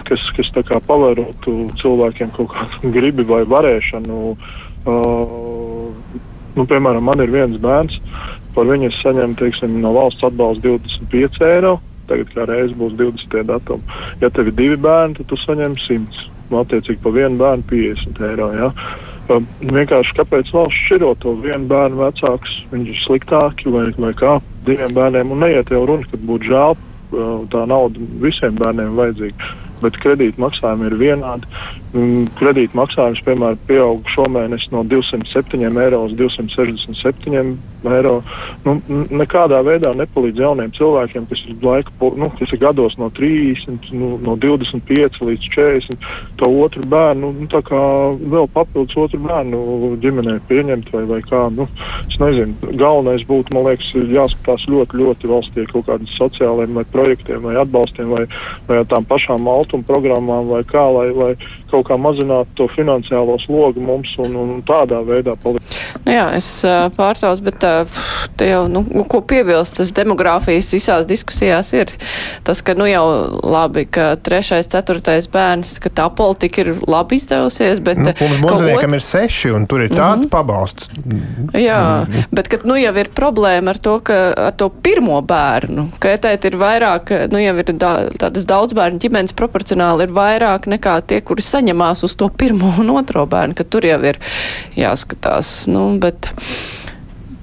kas, 0.09 0.25
kas 0.35 0.51
tā 0.57 0.81
pavērotu 0.89 1.55
cilvēkiem 1.79 2.35
kaut 2.35 2.51
kādu 2.51 2.91
gribi 2.97 3.25
vai 3.27 3.43
varēšanu. 3.47 4.19
Uh, 4.83 5.87
nu, 6.57 6.67
piemēram, 6.67 7.07
man 7.07 7.23
ir 7.23 7.31
viens 7.31 7.55
bērns, 7.63 7.95
par 8.53 8.67
viņu 8.69 8.91
es 8.91 8.99
saņemu 8.99 9.39
teiksim, 9.39 9.79
no 9.81 9.95
valsts 9.95 10.27
atbalsta 10.27 10.75
25 10.75 11.47
eiro. 11.53 11.77
Tagad 12.09 12.33
kā 12.35 12.43
reizes 12.49 12.75
būs 12.75 12.97
20 12.99 13.47
datumi. 13.47 13.97
Ja 14.19 14.27
tev 14.27 14.51
ir 14.51 14.57
divi 14.57 14.75
bērni, 14.75 15.15
tad 15.21 15.29
tu 15.31 15.39
saņem 15.39 15.79
100. 15.79 16.27
Nu, 16.51 16.59
attiecīgi 16.59 16.99
par 17.01 17.15
vienu 17.15 17.39
bērnu 17.39 17.63
50 17.69 18.23
eiro. 18.27 18.49
Ja? 18.59 18.67
Um, 18.73 19.12
vienkārši 19.29 20.15
kāpēc 20.19 20.51
valsts 20.53 20.79
šķiro 20.85 21.13
to 21.23 21.35
vienu 21.43 21.67
bērnu 21.71 22.01
vecāks, 22.01 22.55
viņš 22.71 22.89
ir 22.93 23.01
sliktāki 23.03 23.73
vai, 23.73 23.85
vai 23.97 24.13
kā 24.17 24.37
diviem 24.67 24.95
bērniem. 24.95 25.31
Un 25.31 25.43
neiet 25.45 25.71
jau 25.71 25.85
runa, 25.87 26.07
kad 26.11 26.23
būtu 26.27 26.51
žēl, 26.51 26.77
uh, 26.77 27.35
tā 27.53 27.65
nauda 27.69 28.07
visiem 28.23 28.57
bērniem 28.59 28.97
vajadzīga. 28.99 29.53
Bet 29.83 29.99
kredīta 30.03 30.41
maksājumi 30.43 30.89
ir 30.89 30.97
vienādi. 30.99 31.49
Mm, 31.93 32.25
Kredīta 32.39 32.77
maksājums, 32.77 33.21
piemēram, 33.25 33.59
pieaug 33.67 34.07
šomēnes 34.15 34.65
no 34.73 34.81
207 34.89 35.77
eiro 35.83 35.99
uz 36.07 36.15
267 36.17 37.53
eiro. 37.91 38.15
Nu, 38.63 38.75
nekādā 39.13 39.59
veidā 39.65 39.91
nepalīdz 39.97 40.41
jauniem 40.41 40.71
cilvēkiem, 40.77 41.27
kas 41.29 41.43
ir, 41.45 41.57
laika, 41.61 41.93
nu, 42.17 42.29
kas 42.39 42.53
ir 42.55 42.61
gados 42.61 42.95
no 42.97 43.09
30, 43.13 43.91
nu, 43.93 44.13
no 44.23 44.35
25 44.41 45.21
līdz 45.27 45.49
40. 45.53 46.07
To 46.41 46.49
otru 46.63 46.83
bērnu, 46.89 47.33
nu, 47.41 47.49
tā 47.51 47.61
kā 47.67 47.81
vēl 48.33 48.49
papildus 48.55 48.97
otru 48.99 49.21
bērnu 49.27 49.93
ģimenē 50.03 50.39
pieņemt 50.49 50.91
vai, 50.95 51.03
vai 51.09 51.21
kā. 51.27 51.43
Nu, 51.53 51.67
es 52.07 52.17
nezinu, 52.21 52.73
galvenais 52.79 53.25
būtu, 53.29 53.53
man 53.55 53.69
liekas, 53.69 53.91
jāskatās 53.93 54.65
ļoti, 54.71 54.99
ļoti 55.03 55.29
valstī 55.29 55.67
kaut 55.71 55.87
kādiem 55.89 56.09
sociāliem 56.17 56.79
vai 56.79 56.85
projektiem 56.95 57.43
vai 57.45 57.57
atbalstiem 57.61 58.09
vai, 58.13 58.25
vai 58.69 58.81
tām 58.89 59.05
pašām 59.09 59.45
altuma 59.73 59.83
programmām 59.87 60.47
vai 60.51 60.61
kā, 60.67 60.83
lai, 60.93 61.09
lai 61.15 61.33
kaut 61.71 61.87
kā 61.87 61.97
mazinātu 61.97 62.53
to 62.55 62.67
finansiālo 62.75 63.37
slogu 63.41 63.81
mums 63.81 64.11
un, 64.21 64.35
un 64.37 64.61
tādā 64.67 64.99
veidā 65.05 65.33
palikt. 65.41 65.77
Nu 66.05 66.13
jā, 66.13 66.25
es 66.37 66.49
pārtraucu, 66.97 67.41
bet 67.47 67.63
te 68.37 68.45
jau, 68.49 68.67
nu, 68.69 68.83
ko 69.09 69.21
piebilst, 69.25 69.77
tas 69.79 69.89
demogrāfijas 69.95 70.69
visās 70.73 71.07
diskusijās 71.09 71.71
ir 71.73 71.89
tas, 72.45 72.61
ka, 72.61 72.75
nu 72.77 72.85
jau 72.85 73.03
labi, 73.43 73.85
ka 73.89 74.13
trešais, 74.21 74.67
ceturtais 74.69 75.27
bērns, 75.33 75.79
ka 75.81 75.89
tā 75.89 76.07
politika 76.13 76.61
ir 76.61 76.73
labi 76.87 77.17
izdevusies, 77.17 77.81
bet 77.83 77.97
Nu, 78.03 78.11
monētam 78.43 78.91
ot- 78.91 78.99
ir 78.99 79.01
seši, 79.05 79.53
un 79.55 79.65
tur 79.67 79.81
ir 79.81 79.89
tāds 79.89 80.17
mm 80.17 80.21
-hmm. 80.23 80.29
pabalsts. 80.29 80.89
Jā, 81.53 82.05
Mhm. 82.05 82.23
bet 82.31 82.47
kad 82.47 82.65
nu 82.65 82.75
jau 82.75 82.95
ir 82.97 83.09
problēma 83.15 83.69
ar 83.69 83.77
to, 83.77 83.99
ka 83.99 84.33
ar 84.37 84.51
to 84.51 84.69
pirmo 84.69 85.21
bērnu, 85.21 85.87
ka 85.99 86.09
etēt 86.09 86.45
ir 86.45 86.51
vairāk, 86.57 87.31
nu 87.31 87.39
jau 87.39 87.57
ir 87.57 87.63
da, 87.73 88.09
tādas 88.19 88.45
daudz 88.45 88.73
bērnu 88.73 88.99
ģimenes 88.99 89.33
proporcionāli 89.53 90.07
ir 90.07 90.13
vairāk 90.13 90.65
nekā 90.71 90.95
tie, 91.05 91.21
kuri 91.21 91.45
saņemās 91.45 92.03
uz 92.07 92.15
to 92.17 92.29
pirmo 92.33 92.73
un 92.81 92.89
otro 92.97 93.27
bērnu, 93.29 93.53
ka 93.53 93.63
tur 93.63 93.85
jau 93.85 93.99
ir 94.01 94.17
jāskatās, 94.75 95.67
nu, 95.69 95.91
bet. 96.01 96.31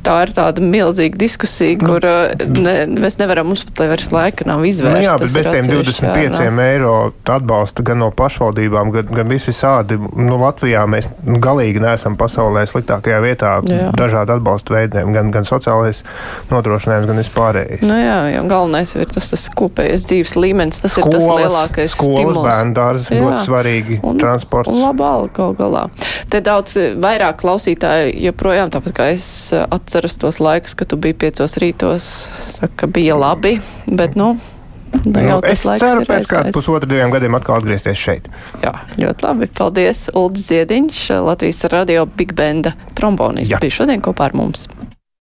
Tā 0.03 0.15
ir 0.25 0.31
tāda 0.33 0.63
milzīga 0.65 1.19
diskusija, 1.21 1.77
Nu. 1.81 1.89
kur 1.91 2.05
uh, 2.09 2.33
ne, 2.57 2.87
mēs 2.89 3.19
nevaram, 3.21 3.47
mums 3.53 3.65
pat 3.69 3.83
vairs 3.91 4.11
laika 4.15 4.47
nav 4.49 4.63
Nu, 4.63 4.69
izvērsta. 4.71 5.03
jā, 5.05 5.17
bet 5.21 5.33
bez 5.35 5.51
tiem 5.53 5.67
25 5.69 6.61
eiro 6.65 6.95
atbalsta 7.25 7.83
gan 7.85 7.99
no 8.01 8.11
pašvaldībām, 8.11 8.91
gan, 8.95 9.11
gan 9.21 9.29
vis 9.29 9.45
visādi. 9.49 9.99
Nu, 10.17 10.39
Latvijā 10.41 10.87
mēs 10.89 11.11
nu, 11.27 11.37
galīgi 11.43 11.81
neesam 11.85 12.17
pasaulē 12.21 12.65
sliktākajā 12.71 13.21
vietā 13.25 13.53
Jā. 13.69 13.91
dažādu 13.97 14.39
atbalstu 14.39 14.75
veidiem, 14.77 15.13
gan, 15.13 15.31
gan 15.35 15.45
sociālais 15.49 16.03
nodrošinājums, 16.51 17.07
gan 17.11 17.21
vispārējais. 17.21 17.85
Nu 17.87 17.97
jā, 18.01 18.17
jau 18.35 18.45
galvenais 18.51 18.95
ir 18.97 19.11
tas, 19.13 19.31
tas 19.33 19.47
kopējais 19.57 20.07
dzīves 20.09 20.35
līmenis, 20.41 20.81
tas 20.83 20.97
ir 21.01 21.09
tas 21.13 21.25
lielākais 21.29 21.95
skolas, 21.95 22.17
stimuls. 22.17 22.41
bērnu 22.49 22.75
dārzi, 22.77 23.07
Jā. 23.15 23.21
ļoti 23.25 23.45
svarīgi, 23.47 24.01
Un- 24.03 24.19
transports. 24.21 24.71
Un 24.73 24.81
laba 24.85 25.13
alga 25.19 25.33
gal 25.37 25.55
galā. 25.61 25.85
Te 26.31 26.41
daudz 26.41 26.77
eh, 26.81 26.95
vairāk 27.01 27.41
klausītāji 27.43 28.17
joprojām, 28.29 28.71
tāpat 28.73 28.93
kā 28.97 29.11
es 29.15 29.27
eh, 29.53 29.65
atceros 29.91 30.15
tos 30.23 30.39
laikus, 30.39 30.79
kad 30.79 30.87
tu 30.87 30.97
biji 31.01 31.19
piecos 31.19 31.59
rītos, 31.59 32.07
saka, 32.55 32.87
bija 32.87 33.19
labi, 33.19 33.59
bet, 33.91 34.15
nu, 34.15 34.37
nu 34.39 34.59
Nu, 34.91 35.39
tas 35.39 35.63
es 35.63 35.79
ceru 35.79 36.03
pēc 36.03 36.27
kāda 36.27 36.51
pusotra 36.55 36.89
diviem 36.91 37.13
gadiem 37.15 37.37
atkal 37.39 37.61
atgriezties 37.61 37.99
šeit. 37.99 38.27
Jā, 38.59 38.73
ļoti 38.99 39.27
labi. 39.27 39.49
Paldies, 39.55 40.09
Uldis 40.19 40.49
Ziediņš, 40.51 41.05
Latvijas 41.27 41.63
radio 41.71 42.09
Big 42.11 42.35
Benda 42.35 42.75
trombonists, 42.99 43.55
bija 43.63 43.77
šodien 43.81 44.03
kopā 44.03 44.27
ar 44.31 44.35
mums. 44.39 44.67